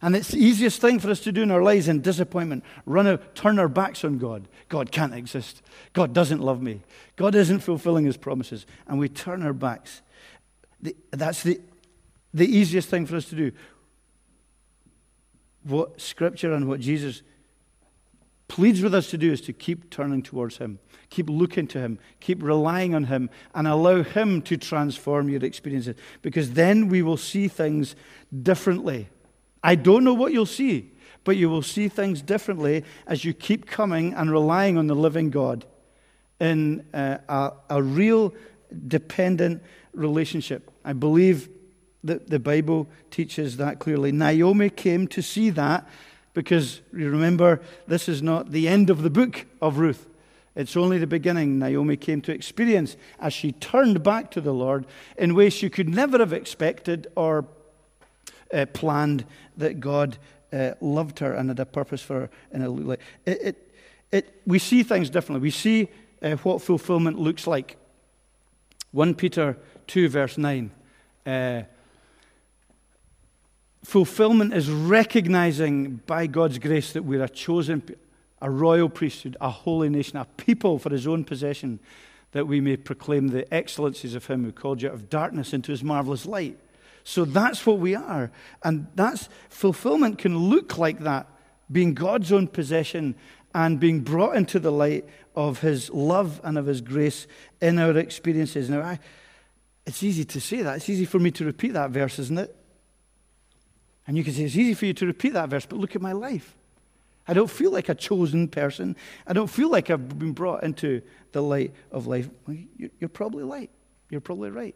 And 0.00 0.14
it's 0.14 0.32
the 0.32 0.38
easiest 0.38 0.80
thing 0.80 0.98
for 0.98 1.10
us 1.10 1.20
to 1.20 1.32
do 1.32 1.42
in 1.42 1.50
our 1.50 1.62
lives 1.62 1.88
in 1.88 2.02
disappointment. 2.02 2.62
Run 2.84 3.06
out, 3.06 3.34
turn 3.34 3.58
our 3.58 3.68
backs 3.68 4.04
on 4.04 4.18
God. 4.18 4.48
God 4.68 4.92
can't 4.92 5.14
exist. 5.14 5.62
God 5.92 6.12
doesn't 6.12 6.40
love 6.40 6.60
me. 6.60 6.82
God 7.16 7.34
isn't 7.34 7.60
fulfilling 7.60 8.04
his 8.04 8.16
promises. 8.16 8.66
And 8.86 8.98
we 8.98 9.08
turn 9.08 9.42
our 9.42 9.54
backs. 9.54 10.02
The, 10.82 10.94
that's 11.10 11.42
the, 11.42 11.60
the 12.34 12.46
easiest 12.46 12.88
thing 12.90 13.06
for 13.06 13.16
us 13.16 13.24
to 13.26 13.34
do. 13.34 13.52
What 15.62 16.00
Scripture 16.00 16.52
and 16.52 16.68
what 16.68 16.80
Jesus 16.80 17.22
pleads 18.48 18.82
with 18.82 18.94
us 18.94 19.10
to 19.10 19.18
do 19.18 19.32
is 19.32 19.40
to 19.42 19.52
keep 19.52 19.90
turning 19.90 20.22
towards 20.22 20.58
him. 20.58 20.78
Keep 21.14 21.30
looking 21.30 21.68
to 21.68 21.78
Him. 21.78 22.00
Keep 22.18 22.42
relying 22.42 22.92
on 22.92 23.04
Him 23.04 23.30
and 23.54 23.68
allow 23.68 24.02
Him 24.02 24.42
to 24.42 24.56
transform 24.56 25.28
your 25.28 25.44
experiences 25.44 25.94
because 26.22 26.54
then 26.54 26.88
we 26.88 27.02
will 27.02 27.16
see 27.16 27.46
things 27.46 27.94
differently. 28.42 29.08
I 29.62 29.76
don't 29.76 30.02
know 30.02 30.12
what 30.12 30.32
you'll 30.32 30.44
see, 30.44 30.90
but 31.22 31.36
you 31.36 31.48
will 31.48 31.62
see 31.62 31.86
things 31.86 32.20
differently 32.20 32.82
as 33.06 33.24
you 33.24 33.32
keep 33.32 33.66
coming 33.66 34.12
and 34.12 34.28
relying 34.28 34.76
on 34.76 34.88
the 34.88 34.96
living 34.96 35.30
God 35.30 35.64
in 36.40 36.84
uh, 36.92 37.18
a, 37.28 37.52
a 37.70 37.80
real 37.80 38.34
dependent 38.88 39.62
relationship. 39.92 40.68
I 40.84 40.94
believe 40.94 41.48
that 42.02 42.28
the 42.28 42.40
Bible 42.40 42.88
teaches 43.12 43.58
that 43.58 43.78
clearly. 43.78 44.10
Naomi 44.10 44.68
came 44.68 45.06
to 45.06 45.22
see 45.22 45.50
that 45.50 45.88
because 46.34 46.82
you 46.92 47.08
remember, 47.08 47.60
this 47.86 48.08
is 48.08 48.22
not 48.22 48.50
the 48.50 48.68
end 48.68 48.90
of 48.90 49.02
the 49.02 49.10
book 49.10 49.46
of 49.62 49.78
Ruth. 49.78 50.08
It's 50.56 50.76
only 50.76 50.98
the 50.98 51.06
beginning 51.06 51.58
Naomi 51.58 51.96
came 51.96 52.20
to 52.22 52.32
experience 52.32 52.96
as 53.18 53.32
she 53.32 53.52
turned 53.52 54.02
back 54.02 54.30
to 54.32 54.40
the 54.40 54.52
Lord 54.52 54.86
in 55.16 55.34
ways 55.34 55.52
she 55.52 55.70
could 55.70 55.88
never 55.88 56.18
have 56.18 56.32
expected 56.32 57.08
or 57.16 57.46
uh, 58.52 58.66
planned 58.66 59.24
that 59.56 59.80
God 59.80 60.18
uh, 60.52 60.72
loved 60.80 61.18
her 61.18 61.32
and 61.32 61.48
had 61.48 61.58
a 61.58 61.66
purpose 61.66 62.02
for 62.02 62.30
her 62.52 62.68
life. 62.68 63.00
It, 63.26 63.42
it, 63.42 63.74
it, 64.12 64.40
we 64.46 64.60
see 64.60 64.84
things 64.84 65.10
differently. 65.10 65.42
We 65.42 65.50
see 65.50 65.88
uh, 66.22 66.36
what 66.36 66.62
fulfillment 66.62 67.18
looks 67.18 67.46
like. 67.48 67.76
1 68.92 69.14
Peter 69.16 69.56
2, 69.88 70.08
verse 70.08 70.38
9. 70.38 70.70
Fulfillment 73.84 74.54
is 74.54 74.70
recognizing 74.70 75.96
by 76.06 76.26
God's 76.26 76.58
grace 76.58 76.92
that 76.94 77.04
we're 77.04 77.22
a 77.22 77.28
chosen 77.28 77.82
a 78.40 78.50
royal 78.50 78.90
priesthood, 78.90 79.36
a 79.40 79.48
holy 79.48 79.88
nation, 79.88 80.18
a 80.18 80.26
people 80.36 80.78
for 80.78 80.90
his 80.90 81.06
own 81.06 81.24
possession, 81.24 81.80
that 82.32 82.46
we 82.46 82.60
may 82.60 82.76
proclaim 82.76 83.28
the 83.28 83.52
excellencies 83.52 84.14
of 84.14 84.26
him 84.26 84.44
who 84.44 84.52
called 84.52 84.82
you 84.82 84.88
out 84.88 84.94
of 84.94 85.08
darkness 85.08 85.54
into 85.54 85.70
his 85.70 85.82
marvelous 85.82 86.26
light. 86.26 86.58
So 87.04 87.24
that's 87.24 87.64
what 87.64 87.78
we 87.78 87.94
are. 87.94 88.30
And 88.62 88.86
that's 88.94 89.30
fulfillment 89.48 90.18
can 90.18 90.36
look 90.36 90.76
like 90.76 91.00
that, 91.00 91.26
being 91.72 91.94
God's 91.94 92.32
own 92.32 92.48
possession 92.48 93.14
and 93.54 93.80
being 93.80 94.00
brought 94.00 94.36
into 94.36 94.58
the 94.58 94.72
light 94.72 95.08
of 95.34 95.60
his 95.60 95.88
love 95.90 96.40
and 96.44 96.58
of 96.58 96.66
his 96.66 96.82
grace 96.82 97.26
in 97.62 97.78
our 97.78 97.96
experiences. 97.96 98.68
Now, 98.68 98.82
I, 98.82 98.98
it's 99.86 100.02
easy 100.02 100.24
to 100.26 100.40
say 100.40 100.60
that. 100.60 100.76
It's 100.76 100.88
easy 100.90 101.06
for 101.06 101.18
me 101.18 101.30
to 101.30 101.44
repeat 101.46 101.72
that 101.72 101.90
verse, 101.90 102.18
isn't 102.18 102.38
it? 102.38 102.54
And 104.06 104.16
you 104.16 104.24
can 104.24 104.32
say, 104.32 104.44
it's 104.44 104.56
easy 104.56 104.74
for 104.74 104.86
you 104.86 104.94
to 104.94 105.06
repeat 105.06 105.32
that 105.32 105.48
verse, 105.48 105.66
but 105.66 105.78
look 105.78 105.96
at 105.96 106.02
my 106.02 106.12
life. 106.12 106.54
I 107.26 107.32
don't 107.32 107.50
feel 107.50 107.70
like 107.70 107.88
a 107.88 107.94
chosen 107.94 108.48
person. 108.48 108.96
I 109.26 109.32
don't 109.32 109.48
feel 109.48 109.70
like 109.70 109.88
I've 109.88 110.18
been 110.18 110.32
brought 110.32 110.62
into 110.62 111.00
the 111.32 111.42
light 111.42 111.72
of 111.90 112.06
life. 112.06 112.28
You're 112.76 113.08
probably 113.08 113.44
right. 113.44 113.70
You're 114.10 114.20
probably 114.20 114.50
right. 114.50 114.74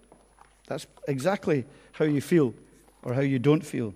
That's 0.67 0.87
exactly 1.07 1.67
how 1.93 2.07
you 2.07 2.21
feel 2.21 2.55
or 3.03 3.14
how 3.14 3.21
you 3.21 3.38
don't 3.38 3.64
feel. 3.64 3.95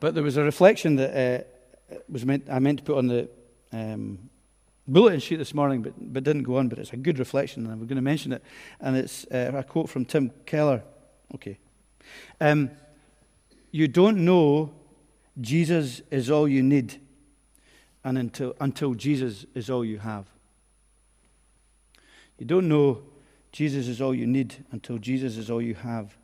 But 0.00 0.14
there 0.14 0.24
was 0.24 0.36
a 0.36 0.42
reflection 0.42 0.96
that 0.96 1.46
uh, 1.90 1.96
was 2.08 2.26
meant, 2.26 2.48
I 2.50 2.58
meant 2.58 2.80
to 2.80 2.84
put 2.84 2.98
on 2.98 3.06
the 3.06 3.28
um, 3.72 4.18
bulletin 4.88 5.20
sheet 5.20 5.36
this 5.36 5.54
morning, 5.54 5.82
but, 5.82 5.92
but 5.96 6.24
didn't 6.24 6.42
go 6.42 6.56
on. 6.56 6.68
But 6.68 6.80
it's 6.80 6.92
a 6.92 6.96
good 6.96 7.20
reflection, 7.20 7.66
and 7.66 7.80
we're 7.80 7.86
going 7.86 7.96
to 7.96 8.02
mention 8.02 8.32
it. 8.32 8.42
And 8.80 8.96
it's 8.96 9.24
uh, 9.26 9.52
a 9.54 9.62
quote 9.62 9.88
from 9.88 10.04
Tim 10.04 10.32
Keller. 10.46 10.82
Okay. 11.36 11.58
Um, 12.40 12.70
you 13.72 13.88
don't 13.88 14.24
know 14.24 14.72
Jesus 15.40 16.02
is 16.10 16.30
all 16.30 16.46
you 16.46 16.62
need, 16.62 17.00
and 18.04 18.18
until, 18.18 18.54
until 18.60 18.94
Jesus 18.94 19.46
is 19.54 19.70
all 19.70 19.84
you 19.84 19.98
have. 19.98 20.26
You 22.38 22.46
don't 22.46 22.68
know 22.68 23.02
Jesus 23.50 23.88
is 23.88 24.00
all 24.00 24.14
you 24.14 24.26
need 24.26 24.64
until 24.72 24.98
Jesus 24.98 25.36
is 25.36 25.50
all 25.50 25.62
you 25.62 25.74
have. 25.74 26.16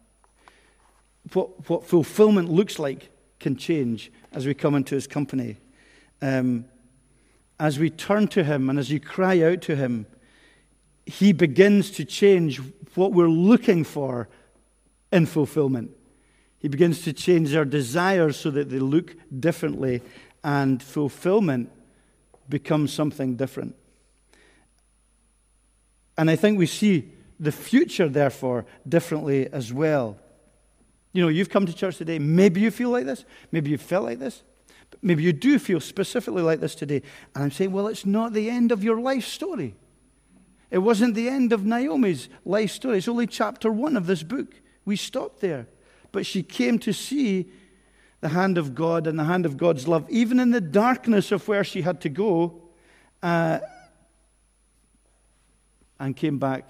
What, 1.33 1.69
what 1.69 1.85
fulfillment 1.85 2.51
looks 2.51 2.79
like 2.79 3.11
can 3.41 3.57
change 3.57 4.13
as 4.33 4.47
we 4.47 4.55
come 4.55 4.75
into 4.75 4.95
his 4.95 5.07
company. 5.07 5.57
Um, 6.21 6.67
as 7.61 7.79
we 7.79 7.91
turn 7.91 8.29
to 8.29 8.45
him 8.45 8.71
and 8.71 8.79
as 8.79 8.91
you 8.91 9.01
cry 9.01 9.43
out 9.43 9.63
to 9.63 9.77
him, 9.77 10.07
he 11.07 11.33
begins 11.33 11.91
to 11.93 12.05
change 12.05 12.61
what 12.95 13.13
we're 13.13 13.29
looking 13.29 13.85
for 13.85 14.29
in 15.13 15.27
fulfillment. 15.27 15.91
He 16.59 16.69
begins 16.69 17.03
to 17.03 17.13
change 17.13 17.55
our 17.55 17.65
desires 17.65 18.37
so 18.37 18.51
that 18.51 18.69
they 18.71 18.79
look 18.79 19.15
differently, 19.39 20.03
and 20.43 20.83
fulfillment 20.83 21.71
becomes 22.49 22.93
something 22.93 23.37
different. 23.37 23.77
And 26.17 26.29
I 26.31 26.37
think 26.37 26.59
we 26.59 26.67
see 26.67 27.13
the 27.39 27.53
future, 27.53 28.09
therefore, 28.09 28.67
differently 28.89 29.49
as 29.53 29.73
well. 29.73 30.17
You 31.13 31.23
know, 31.23 31.29
you've 31.29 31.51
come 31.51 31.67
to 31.67 31.73
church 31.73 31.97
today. 31.97 32.19
Maybe 32.19 32.61
you 32.61 32.71
feel 32.71 32.91
like 32.91 33.07
this. 33.07 33.25
Maybe 33.53 33.71
you 33.71 33.79
felt 33.79 34.05
like 34.05 34.19
this. 34.19 34.43
Maybe 35.01 35.23
you 35.23 35.33
do 35.33 35.59
feel 35.59 35.81
specifically 35.81 36.43
like 36.43 36.61
this 36.61 36.75
today. 36.75 37.03
And 37.35 37.45
I'm 37.45 37.51
saying, 37.51 37.73
well, 37.73 37.87
it's 37.87 38.05
not 38.05 38.33
the 38.33 38.51
end 38.51 38.73
of 38.73 38.83
your 38.83 39.01
life 39.01 39.25
story. 39.25 39.77
It 40.71 40.79
wasn't 40.79 41.15
the 41.15 41.29
end 41.29 41.53
of 41.53 41.65
Naomi's 41.65 42.29
life 42.45 42.73
story. 42.73 42.99
It's 42.99 43.09
only 43.09 43.27
chapter 43.27 43.71
one 43.71 43.97
of 43.97 44.07
this 44.07 44.23
book. 44.23 44.61
We 44.85 44.97
stopped 44.97 45.41
there. 45.41 45.69
But 46.13 46.27
she 46.27 46.43
came 46.43 46.79
to 46.81 46.93
see 46.93 47.51
the 48.21 48.29
hand 48.29 48.59
of 48.59 48.75
God 48.75 49.07
and 49.07 49.19
the 49.19 49.25
hand 49.25 49.47
of 49.47 49.57
God's 49.57 49.87
love, 49.87 50.09
even 50.11 50.41
in 50.41 50.51
the 50.51 50.61
darkness 50.61 51.31
of 51.31 51.47
where 51.47 51.65
she 51.65 51.83
had 51.83 52.01
to 52.03 52.09
go, 52.09 52.63
uh, 53.23 53.61
and 56.01 56.17
came 56.17 56.39
back 56.39 56.69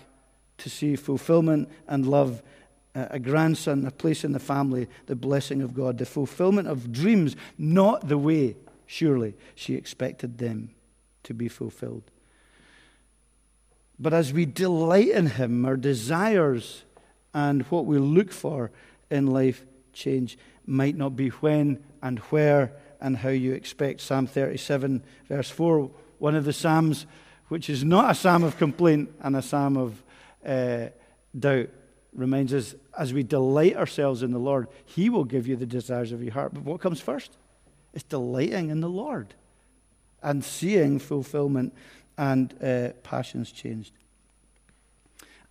to 0.59 0.71
see 0.71 0.97
fulfillment 0.97 1.69
and 1.87 2.07
love, 2.07 2.43
uh, 2.95 3.07
a 3.11 3.19
grandson, 3.19 3.87
a 3.87 3.91
place 3.91 4.25
in 4.25 4.33
the 4.33 4.39
family, 4.39 4.89
the 5.07 5.17
blessing 5.17 5.63
of 5.63 5.75
God, 5.75 5.99
the 5.99 6.07
fulfillment 6.07 6.69
of 6.69 6.93
dreams, 6.93 7.37
not 7.57 8.09
the 8.09 8.19
way, 8.19 8.57
surely, 8.87 9.35
she 9.55 9.75
expected 9.75 10.39
them 10.39 10.71
to 11.23 11.35
be 11.35 11.49
fulfilled. 11.49 12.11
But 13.99 14.15
as 14.15 14.33
we 14.33 14.47
delight 14.47 15.09
in 15.09 15.27
Him, 15.27 15.65
our 15.65 15.77
desires 15.77 16.85
and 17.35 17.63
what 17.65 17.85
we 17.85 17.99
look 17.99 18.33
for 18.33 18.71
in 19.11 19.27
life 19.27 19.65
change. 19.93 20.39
Might 20.67 20.97
not 20.97 21.17
be 21.17 21.29
when 21.29 21.83
and 22.03 22.19
where 22.31 22.73
and 23.01 23.17
how 23.17 23.31
you 23.31 23.53
expect. 23.53 24.01
Psalm 24.01 24.27
37, 24.27 25.03
verse 25.29 25.51
4, 25.51 25.91
one 26.19 26.35
of 26.35 26.45
the 26.45 26.53
Psalms 26.53 27.07
which 27.49 27.71
is 27.71 27.83
not 27.83 28.11
a 28.11 28.15
psalm 28.15 28.45
of 28.45 28.57
complaint 28.59 29.11
and 29.21 29.35
a 29.35 29.43
psalm 29.43 29.77
of 29.77 30.03
uh, 30.47 30.87
doubt, 31.39 31.69
reminds 32.15 32.55
us 32.55 32.75
as 32.97 33.13
we 33.13 33.23
delight 33.23 33.77
ourselves 33.77 34.23
in 34.23 34.33
the 34.33 34.39
Lord, 34.39 34.69
He 34.85 35.09
will 35.09 35.25
give 35.25 35.47
you 35.47 35.57
the 35.57 35.67
desires 35.67 36.13
of 36.13 36.23
your 36.23 36.33
heart. 36.33 36.55
But 36.55 36.65
what 36.65 36.81
comes 36.81 37.01
first? 37.01 37.37
It's 37.93 38.05
delighting 38.05 38.71
in 38.71 38.81
the 38.81 38.89
Lord 38.89 39.35
and 40.23 40.45
seeing 40.45 40.99
fulfillment 40.99 41.75
and 42.17 42.55
uh, 42.63 42.91
passions 43.03 43.53
changed. 43.53 43.93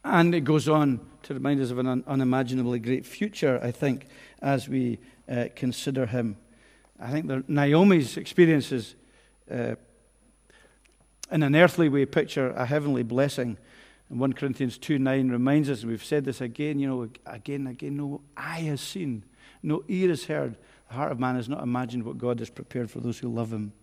And 0.03 0.33
it 0.33 0.41
goes 0.41 0.69
on 0.69 1.01
to 1.23 1.33
remind 1.33 1.62
us 1.62 1.71
of 1.71 1.79
an 1.79 2.03
unimaginably 2.07 2.79
great 2.79 3.05
future, 3.05 3.60
I 3.62 3.71
think, 3.71 4.07
as 4.41 4.69
we 4.69 4.99
uh, 5.29 5.45
consider 5.55 6.05
him. 6.05 6.38
I 6.99 7.12
think 7.12 7.27
that 7.27 7.49
Naomi's 7.49 8.17
experiences 8.17 8.95
uh, 9.51 9.75
in 11.31 11.43
an 11.43 11.55
earthly 11.55 11.89
way 11.89 12.05
picture 12.05 12.51
a 12.51 12.65
heavenly 12.65 13.03
blessing. 13.03 13.57
And 14.10 14.19
1 14.19 14.33
Corinthians 14.33 14.77
2 14.77 14.99
9 14.99 15.29
reminds 15.29 15.69
us, 15.69 15.81
and 15.81 15.91
we've 15.91 16.03
said 16.03 16.25
this 16.25 16.41
again, 16.41 16.79
you 16.79 16.88
know, 16.88 17.10
again 17.25 17.67
again, 17.67 17.97
no 17.97 18.21
eye 18.36 18.62
has 18.62 18.81
seen, 18.81 19.23
no 19.62 19.83
ear 19.88 20.10
has 20.10 20.25
heard, 20.25 20.55
the 20.88 20.95
heart 20.95 21.12
of 21.12 21.19
man 21.19 21.36
has 21.36 21.49
not 21.49 21.62
imagined 21.62 22.03
what 22.03 22.17
God 22.17 22.39
has 22.39 22.49
prepared 22.49 22.89
for 22.89 22.99
those 22.99 23.19
who 23.19 23.27
love 23.27 23.51
him. 23.51 23.73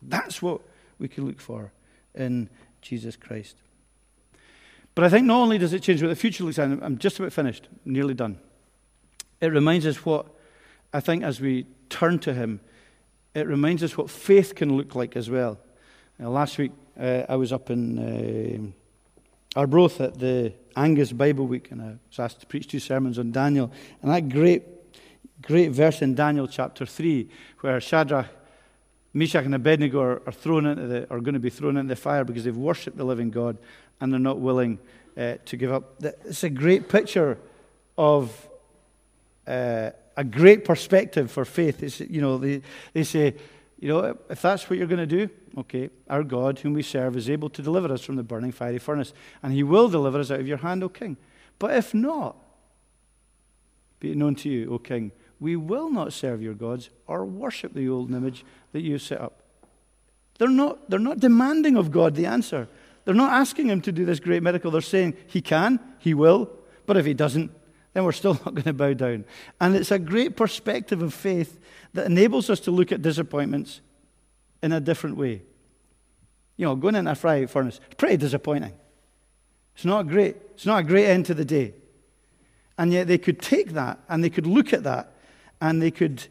That's 0.00 0.40
what 0.40 0.62
we 0.98 1.08
can 1.08 1.26
look 1.26 1.40
for 1.40 1.72
in 2.14 2.48
Jesus 2.80 3.16
Christ. 3.16 3.56
But 4.96 5.04
I 5.04 5.10
think 5.10 5.26
not 5.26 5.36
only 5.36 5.58
does 5.58 5.74
it 5.74 5.82
change 5.82 6.02
what 6.02 6.08
the 6.08 6.16
future 6.16 6.42
looks 6.42 6.56
like, 6.56 6.70
I'm 6.82 6.96
just 6.96 7.18
about 7.18 7.30
finished, 7.30 7.68
nearly 7.84 8.14
done. 8.14 8.38
It 9.42 9.48
reminds 9.48 9.86
us 9.86 10.06
what, 10.06 10.26
I 10.90 11.00
think, 11.00 11.22
as 11.22 11.38
we 11.38 11.66
turn 11.90 12.18
to 12.20 12.32
Him, 12.32 12.60
it 13.34 13.46
reminds 13.46 13.82
us 13.82 13.98
what 13.98 14.08
faith 14.08 14.54
can 14.54 14.74
look 14.74 14.94
like 14.94 15.14
as 15.14 15.28
well. 15.28 15.58
Now, 16.18 16.30
last 16.30 16.56
week, 16.56 16.72
uh, 16.98 17.24
I 17.28 17.36
was 17.36 17.52
up 17.52 17.68
in 17.68 18.74
uh, 19.54 19.60
Arbroath 19.60 20.00
at 20.00 20.18
the 20.18 20.54
Angus 20.74 21.12
Bible 21.12 21.46
Week, 21.46 21.70
and 21.70 21.82
I 21.82 21.96
was 22.08 22.18
asked 22.18 22.40
to 22.40 22.46
preach 22.46 22.66
two 22.66 22.80
sermons 22.80 23.18
on 23.18 23.32
Daniel. 23.32 23.70
And 24.00 24.10
that 24.10 24.30
great, 24.30 24.62
great 25.42 25.72
verse 25.72 26.00
in 26.00 26.14
Daniel 26.14 26.48
chapter 26.48 26.86
3, 26.86 27.28
where 27.60 27.78
Shadrach, 27.82 28.28
Meshach, 29.16 29.46
and 29.46 29.54
Abednego 29.54 30.00
are, 30.00 30.22
are, 30.26 30.32
thrown 30.32 30.66
into 30.66 30.86
the, 30.86 31.10
are 31.10 31.20
going 31.20 31.34
to 31.34 31.40
be 31.40 31.48
thrown 31.48 31.78
into 31.78 31.88
the 31.88 31.96
fire 31.96 32.22
because 32.22 32.44
they've 32.44 32.56
worshipped 32.56 32.98
the 32.98 33.04
living 33.04 33.30
God 33.30 33.56
and 33.98 34.12
they're 34.12 34.20
not 34.20 34.40
willing 34.40 34.78
uh, 35.16 35.36
to 35.46 35.56
give 35.56 35.72
up. 35.72 35.94
It's 36.02 36.44
a 36.44 36.50
great 36.50 36.90
picture 36.90 37.38
of 37.96 38.48
uh, 39.46 39.90
a 40.18 40.24
great 40.24 40.66
perspective 40.66 41.30
for 41.30 41.46
faith. 41.46 41.82
It's, 41.82 42.00
you 42.00 42.20
know, 42.20 42.36
they, 42.36 42.60
they 42.92 43.04
say, 43.04 43.34
you 43.80 43.88
know, 43.88 44.18
if 44.28 44.42
that's 44.42 44.68
what 44.68 44.78
you're 44.78 44.86
going 44.86 45.08
to 45.08 45.26
do, 45.26 45.30
okay, 45.58 45.88
our 46.10 46.22
God, 46.22 46.58
whom 46.58 46.74
we 46.74 46.82
serve, 46.82 47.16
is 47.16 47.30
able 47.30 47.48
to 47.50 47.62
deliver 47.62 47.90
us 47.92 48.02
from 48.02 48.16
the 48.16 48.22
burning 48.22 48.52
fiery 48.52 48.78
furnace, 48.78 49.14
and 49.42 49.52
he 49.52 49.62
will 49.62 49.88
deliver 49.88 50.20
us 50.20 50.30
out 50.30 50.40
of 50.40 50.46
your 50.46 50.58
hand, 50.58 50.84
O 50.84 50.90
king. 50.90 51.16
But 51.58 51.74
if 51.74 51.94
not, 51.94 52.36
be 53.98 54.10
it 54.10 54.16
known 54.18 54.34
to 54.36 54.50
you, 54.50 54.74
O 54.74 54.78
king, 54.78 55.12
we 55.40 55.56
will 55.56 55.90
not 55.90 56.12
serve 56.12 56.42
your 56.42 56.54
gods 56.54 56.90
or 57.06 57.24
worship 57.24 57.74
the 57.74 57.88
old 57.88 58.10
image 58.12 58.44
that 58.72 58.80
you 58.80 58.98
set 58.98 59.20
up. 59.20 59.42
They're 60.38 60.48
not, 60.48 60.90
they're 60.90 60.98
not 60.98 61.20
demanding 61.20 61.76
of 61.76 61.90
God 61.90 62.14
the 62.14 62.26
answer. 62.26 62.68
They're 63.04 63.14
not 63.14 63.32
asking 63.32 63.68
him 63.68 63.80
to 63.82 63.92
do 63.92 64.04
this 64.04 64.20
great 64.20 64.42
miracle. 64.42 64.70
They're 64.70 64.80
saying 64.80 65.14
he 65.26 65.40
can, 65.40 65.80
he 65.98 66.14
will, 66.14 66.50
but 66.86 66.96
if 66.96 67.06
he 67.06 67.14
doesn't, 67.14 67.50
then 67.92 68.04
we're 68.04 68.12
still 68.12 68.34
not 68.44 68.54
going 68.54 68.64
to 68.64 68.72
bow 68.72 68.94
down. 68.94 69.24
And 69.60 69.76
it's 69.76 69.90
a 69.90 69.98
great 69.98 70.36
perspective 70.36 71.02
of 71.02 71.14
faith 71.14 71.58
that 71.94 72.06
enables 72.06 72.50
us 72.50 72.60
to 72.60 72.70
look 72.70 72.92
at 72.92 73.02
disappointments 73.02 73.80
in 74.62 74.72
a 74.72 74.80
different 74.80 75.16
way. 75.16 75.42
You 76.56 76.66
know, 76.66 76.74
going 76.74 76.94
in 76.94 77.06
a 77.06 77.14
fry 77.14 77.46
furnace, 77.46 77.80
it's 77.86 77.94
pretty 77.94 78.16
disappointing. 78.16 78.72
It's 79.74 79.84
not 79.84 80.08
great. 80.08 80.36
It's 80.54 80.66
not 80.66 80.80
a 80.80 80.82
great 80.82 81.06
end 81.06 81.26
to 81.26 81.34
the 81.34 81.44
day. 81.44 81.74
And 82.78 82.92
yet 82.92 83.06
they 83.06 83.18
could 83.18 83.40
take 83.40 83.72
that 83.72 83.98
and 84.08 84.24
they 84.24 84.30
could 84.30 84.46
look 84.46 84.72
at 84.72 84.84
that 84.84 85.12
and 85.60 85.80
they 85.80 85.90
could 85.90 86.26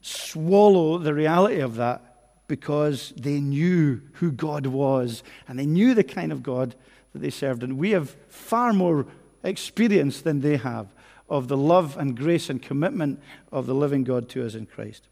swallow 0.00 0.98
the 0.98 1.14
reality 1.14 1.60
of 1.60 1.76
that 1.76 2.02
because 2.48 3.12
they 3.16 3.40
knew 3.40 4.00
who 4.14 4.30
God 4.30 4.66
was 4.66 5.22
and 5.48 5.58
they 5.58 5.66
knew 5.66 5.94
the 5.94 6.04
kind 6.04 6.32
of 6.32 6.42
God 6.42 6.74
that 7.12 7.18
they 7.18 7.30
served. 7.30 7.62
And 7.62 7.78
we 7.78 7.90
have 7.90 8.10
far 8.28 8.72
more 8.72 9.06
experience 9.42 10.20
than 10.20 10.40
they 10.40 10.56
have 10.56 10.94
of 11.28 11.48
the 11.48 11.56
love 11.56 11.96
and 11.96 12.16
grace 12.16 12.48
and 12.48 12.62
commitment 12.62 13.20
of 13.50 13.66
the 13.66 13.74
living 13.74 14.04
God 14.04 14.28
to 14.30 14.46
us 14.46 14.54
in 14.54 14.66
Christ. 14.66 15.08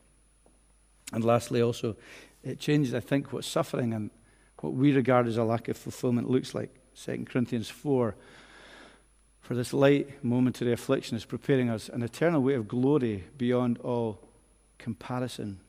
And 1.13 1.25
lastly, 1.25 1.61
also, 1.61 1.97
it 2.43 2.61
changes, 2.61 2.95
I 2.95 3.01
think, 3.01 3.33
what 3.33 3.45
suffering 3.45 3.93
and 3.93 4.11
what 4.61 4.75
we 4.75 4.93
regard 4.93 5.27
as 5.27 5.37
a 5.37 5.45
lack 5.45 5.69
of 5.69 5.77
fulfillment 5.77 6.31
looks 6.31 6.55
like. 6.55 6.71
2 6.97 7.27
Corinthians 7.29 7.69
4 7.69 8.15
For 9.45 9.55
this 9.55 9.75
light 9.75 10.25
momentary 10.25 10.73
affliction 10.73 11.19
is 11.19 11.27
preparing 11.27 11.69
us 11.69 11.91
an 11.91 12.03
eternal 12.03 12.41
way 12.43 12.55
of 12.55 12.67
glory 12.67 13.25
beyond 13.37 13.77
all 13.81 14.19
comparison. 14.79 15.61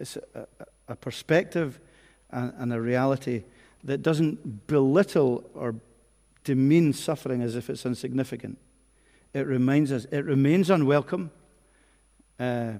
It's 0.00 0.16
a, 0.34 0.48
a, 0.88 0.96
perspective 0.96 1.78
and, 2.30 2.52
and 2.58 2.72
a 2.72 2.80
reality 2.80 3.44
that 3.84 4.02
doesn't 4.02 4.66
belittle 4.66 5.48
or 5.54 5.76
demean 6.42 6.92
suffering 6.92 7.40
as 7.40 7.54
if 7.54 7.70
it's 7.70 7.86
insignificant. 7.86 8.58
It 9.32 9.46
reminds 9.46 9.92
us, 9.92 10.06
it 10.06 10.24
remains 10.24 10.68
unwelcome. 10.68 11.30
Uh, 12.40 12.72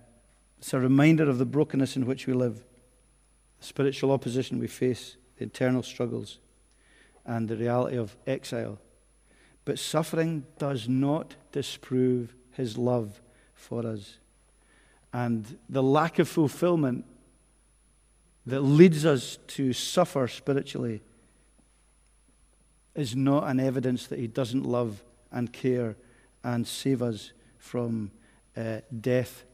it's 0.59 0.75
a 0.75 0.81
reminder 0.81 1.31
of 1.31 1.39
the 1.39 1.47
brokenness 1.47 1.95
in 1.95 2.07
which 2.07 2.27
we 2.27 2.33
live, 2.33 2.57
the 3.61 3.67
spiritual 3.67 4.11
opposition 4.11 4.59
we 4.59 4.67
face, 4.67 5.15
the 5.37 5.45
internal 5.45 5.85
struggles, 5.85 6.39
and 7.25 7.49
the 7.49 7.57
reality 7.57 7.97
of 7.97 8.17
exile. 8.27 8.81
But 9.65 9.79
suffering 9.79 10.47
does 10.59 10.89
not 10.89 11.35
disprove 11.53 12.35
his 12.53 12.77
love 12.77 13.21
for 13.55 13.87
us. 13.87 14.19
And 15.13 15.59
the 15.69 15.83
lack 15.83 16.19
of 16.19 16.29
fulfillment 16.29 17.05
that 18.47 18.61
leads 18.61 19.05
us 19.05 19.39
to 19.49 19.73
suffer 19.73 20.27
spiritually 20.29 21.03
is 22.95 23.15
not 23.15 23.45
an 23.49 23.61
evidence 23.61 24.07
that 24.09 24.19
He 24.19 24.27
doesn't 24.27 24.65
love 24.65 25.03
and 25.31 25.53
care 25.53 25.97
and 26.43 26.67
save 26.67 27.03
us 27.03 27.33
from 27.59 28.11
uh, 28.57 28.79
death 29.01 29.45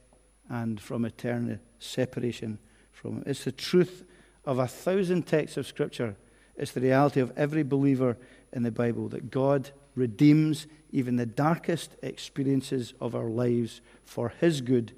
and 0.49 0.81
from 0.81 1.05
eternal 1.05 1.59
separation 1.79 2.59
from 2.93 3.19
Him. 3.19 3.25
It's 3.27 3.45
the 3.45 3.53
truth 3.53 4.05
of 4.45 4.59
a 4.59 4.67
thousand 4.67 5.27
texts 5.27 5.57
of 5.57 5.67
Scripture. 5.67 6.17
It's 6.57 6.73
the 6.73 6.81
reality 6.81 7.21
of 7.21 7.33
every 7.37 7.63
believer 7.63 8.17
in 8.53 8.63
the 8.63 8.71
Bible 8.71 9.09
that 9.09 9.31
God 9.31 9.71
redeems 9.97 10.67
even 10.93 11.17
the 11.17 11.27
darkest 11.27 11.97
experiences 12.03 12.95
of 13.01 13.17
our 13.17 13.29
lives 13.29 13.81
for 14.05 14.29
His 14.29 14.61
good 14.61 14.93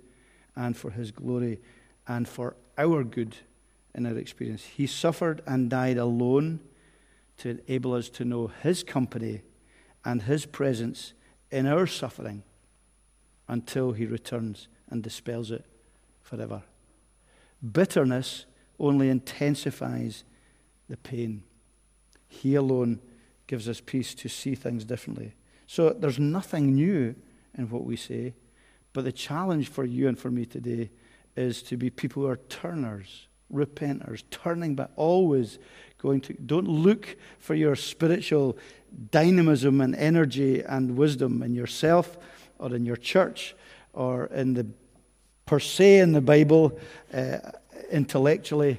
and 0.55 0.77
for 0.77 0.91
His 0.91 1.11
glory 1.11 1.61
and 2.07 2.29
for 2.29 2.57
our 2.77 3.05
good 3.05 3.37
in 3.95 4.05
our 4.05 4.19
experience. 4.19 4.65
He 4.65 4.87
suffered 4.87 5.41
and 5.47 5.71
died 5.71 5.97
alone 5.97 6.61
to 7.39 7.51
enable 7.51 7.95
us 7.95 8.11
to 8.11 8.25
know 8.25 8.49
His 8.49 8.83
company 8.83 9.43
and 10.05 10.23
His 10.23 10.45
presence 10.45 11.15
in 11.51 11.67
our 11.67 11.87
suffering 11.87 12.43
until 13.47 13.93
He 13.93 14.05
returns 14.05 14.69
and 14.91 15.03
dispels 15.03 15.51
it 15.51 15.65
forever. 16.21 16.63
Bitterness 17.73 18.45
only 18.79 19.09
intensifies 19.09 20.25
the 20.89 20.97
pain. 20.97 21.43
He 22.29 22.55
alone 22.55 23.01
gives 23.49 23.69
us 23.69 23.81
peace 23.85 24.15
to 24.15 24.29
see 24.29 24.55
things 24.55 24.85
differently. 24.85 25.35
So 25.67 25.91
there's 25.91 26.21
nothing 26.21 26.75
new 26.75 27.17
in 27.57 27.69
what 27.71 27.85
we 27.85 27.97
say, 27.97 28.35
but 28.93 29.05
the 29.05 29.13
challenge 29.13 29.69
for 29.69 29.85
you 29.85 30.07
and 30.07 30.17
for 30.17 30.31
me 30.31 30.47
today 30.47 30.91
is 31.35 31.63
to 31.65 31.77
be 31.77 31.91
people 31.91 32.23
who 32.23 32.29
are 32.29 32.37
turners 32.37 33.27
repenters, 33.53 34.23
turning 34.31 34.75
back, 34.75 34.91
always 34.97 35.59
going 35.99 36.21
to, 36.21 36.35
don't 36.35 36.69
look 36.69 37.17
for 37.39 37.55
your 37.55 37.75
spiritual 37.75 38.57
dynamism 39.11 39.81
and 39.81 39.95
energy 39.97 40.63
and 40.63 40.97
wisdom 40.97 41.43
in 41.43 41.55
yourself 41.55 42.19
or 42.59 42.75
in 42.75 42.85
your 42.85 42.97
church 42.97 43.55
or 43.93 44.27
in 44.27 44.55
the 44.55 44.67
per 45.47 45.59
se 45.59 46.01
in 46.01 46.13
the 46.13 46.21
Bible 46.21 46.79
uh, 47.13 47.39
intellectually, 47.91 48.79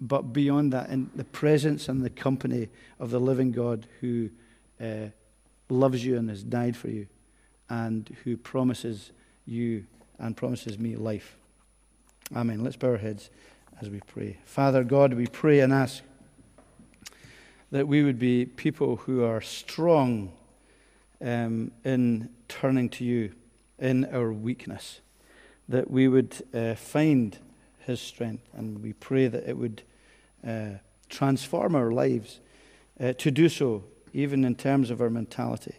but 0.00 0.32
beyond 0.32 0.72
that, 0.72 0.90
in 0.90 1.10
the 1.14 1.24
presence 1.24 1.88
and 1.88 2.02
the 2.02 2.10
company 2.10 2.68
of 3.00 3.10
the 3.10 3.20
living 3.20 3.52
God 3.52 3.86
who 4.00 4.30
uh, 4.80 5.08
loves 5.68 6.04
you 6.04 6.16
and 6.16 6.28
has 6.28 6.42
died 6.42 6.76
for 6.76 6.88
you 6.88 7.06
and 7.68 8.16
who 8.24 8.36
promises 8.36 9.12
you 9.46 9.86
and 10.18 10.36
promises 10.36 10.78
me 10.78 10.96
life. 10.96 11.36
Amen. 12.34 12.62
Let's 12.62 12.76
bow 12.76 12.88
our 12.88 12.96
heads 12.96 13.30
as 13.80 13.90
we 13.90 14.00
pray. 14.06 14.38
Father 14.44 14.84
God, 14.84 15.14
we 15.14 15.26
pray 15.26 15.60
and 15.60 15.72
ask 15.72 16.02
that 17.70 17.86
we 17.86 18.02
would 18.02 18.18
be 18.18 18.46
people 18.46 18.96
who 18.96 19.22
are 19.24 19.40
strong 19.40 20.32
um, 21.20 21.70
in 21.84 22.30
turning 22.48 22.88
to 22.88 23.04
you 23.04 23.32
in 23.78 24.04
our 24.06 24.32
weakness, 24.32 25.00
that 25.68 25.90
we 25.90 26.08
would 26.08 26.34
uh, 26.54 26.74
find 26.74 27.38
his 27.88 28.00
strength, 28.00 28.48
and 28.52 28.82
we 28.82 28.92
pray 28.92 29.26
that 29.26 29.48
it 29.48 29.56
would 29.56 29.82
uh, 30.46 30.78
transform 31.08 31.74
our 31.74 31.90
lives 31.90 32.38
uh, 33.00 33.12
to 33.14 33.30
do 33.30 33.48
so, 33.48 33.82
even 34.12 34.44
in 34.44 34.54
terms 34.54 34.90
of 34.90 35.00
our 35.00 35.10
mentality. 35.10 35.74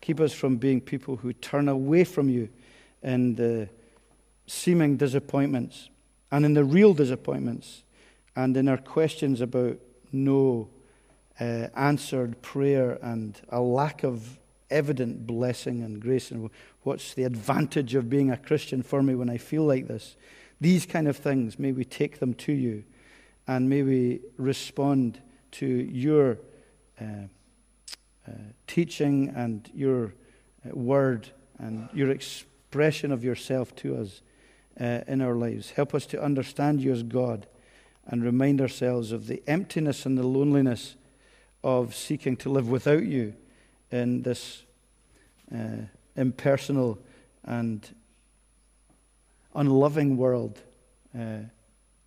Keep 0.00 0.20
us 0.20 0.34
from 0.34 0.56
being 0.56 0.80
people 0.80 1.16
who 1.16 1.32
turn 1.32 1.68
away 1.68 2.04
from 2.04 2.28
you 2.28 2.48
in 3.02 3.36
the 3.36 3.68
seeming 4.46 4.96
disappointments 4.96 5.88
and 6.30 6.44
in 6.44 6.54
the 6.54 6.64
real 6.64 6.92
disappointments 6.92 7.84
and 8.34 8.56
in 8.56 8.68
our 8.68 8.76
questions 8.76 9.40
about 9.40 9.78
no 10.10 10.68
uh, 11.40 11.68
answered 11.76 12.40
prayer 12.42 12.98
and 13.02 13.40
a 13.48 13.60
lack 13.60 14.02
of 14.02 14.38
evident 14.70 15.26
blessing 15.26 15.82
and 15.82 16.00
grace 16.00 16.30
and 16.30 16.50
what's 16.82 17.14
the 17.14 17.24
advantage 17.24 17.94
of 17.94 18.10
being 18.10 18.30
a 18.30 18.36
Christian 18.36 18.82
for 18.82 19.02
me 19.02 19.14
when 19.14 19.30
I 19.30 19.36
feel 19.36 19.64
like 19.64 19.86
this. 19.86 20.16
These 20.62 20.86
kind 20.86 21.08
of 21.08 21.16
things, 21.16 21.58
may 21.58 21.72
we 21.72 21.84
take 21.84 22.20
them 22.20 22.34
to 22.34 22.52
you 22.52 22.84
and 23.48 23.68
may 23.68 23.82
we 23.82 24.20
respond 24.36 25.20
to 25.52 25.66
your 25.66 26.38
uh, 27.00 27.04
uh, 28.28 28.32
teaching 28.68 29.32
and 29.34 29.68
your 29.74 30.14
uh, 30.64 30.70
word 30.72 31.30
and 31.58 31.88
your 31.92 32.10
expression 32.10 33.10
of 33.10 33.24
yourself 33.24 33.74
to 33.74 33.96
us 33.96 34.22
uh, 34.80 35.00
in 35.08 35.20
our 35.20 35.34
lives. 35.34 35.72
Help 35.72 35.96
us 35.96 36.06
to 36.06 36.22
understand 36.22 36.80
you 36.80 36.92
as 36.92 37.02
God 37.02 37.48
and 38.06 38.22
remind 38.22 38.60
ourselves 38.60 39.10
of 39.10 39.26
the 39.26 39.42
emptiness 39.48 40.06
and 40.06 40.16
the 40.16 40.22
loneliness 40.22 40.94
of 41.64 41.92
seeking 41.92 42.36
to 42.36 42.48
live 42.48 42.68
without 42.68 43.02
you 43.02 43.34
in 43.90 44.22
this 44.22 44.62
uh, 45.52 45.86
impersonal 46.14 47.00
and 47.42 47.92
unloving 49.54 50.16
world 50.16 50.60
uh, 51.18 51.38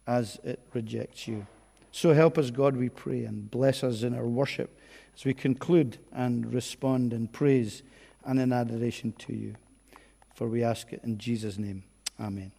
as 0.07 0.39
it 0.43 0.59
rejects 0.73 1.27
you. 1.27 1.45
So 1.91 2.13
help 2.13 2.37
us, 2.37 2.51
God, 2.51 2.75
we 2.75 2.89
pray, 2.89 3.23
and 3.23 3.49
bless 3.49 3.83
us 3.83 4.03
in 4.03 4.13
our 4.13 4.25
worship 4.25 4.77
as 5.15 5.23
we 5.23 5.33
conclude 5.33 5.97
and 6.11 6.53
respond 6.53 7.13
in 7.13 7.27
praise 7.27 7.83
and 8.25 8.39
in 8.39 8.51
adoration 8.51 9.13
to 9.19 9.33
you. 9.33 9.55
For 10.33 10.47
we 10.47 10.63
ask 10.63 10.91
it 10.91 11.01
in 11.03 11.17
Jesus' 11.17 11.57
name. 11.57 11.83
Amen. 12.19 12.51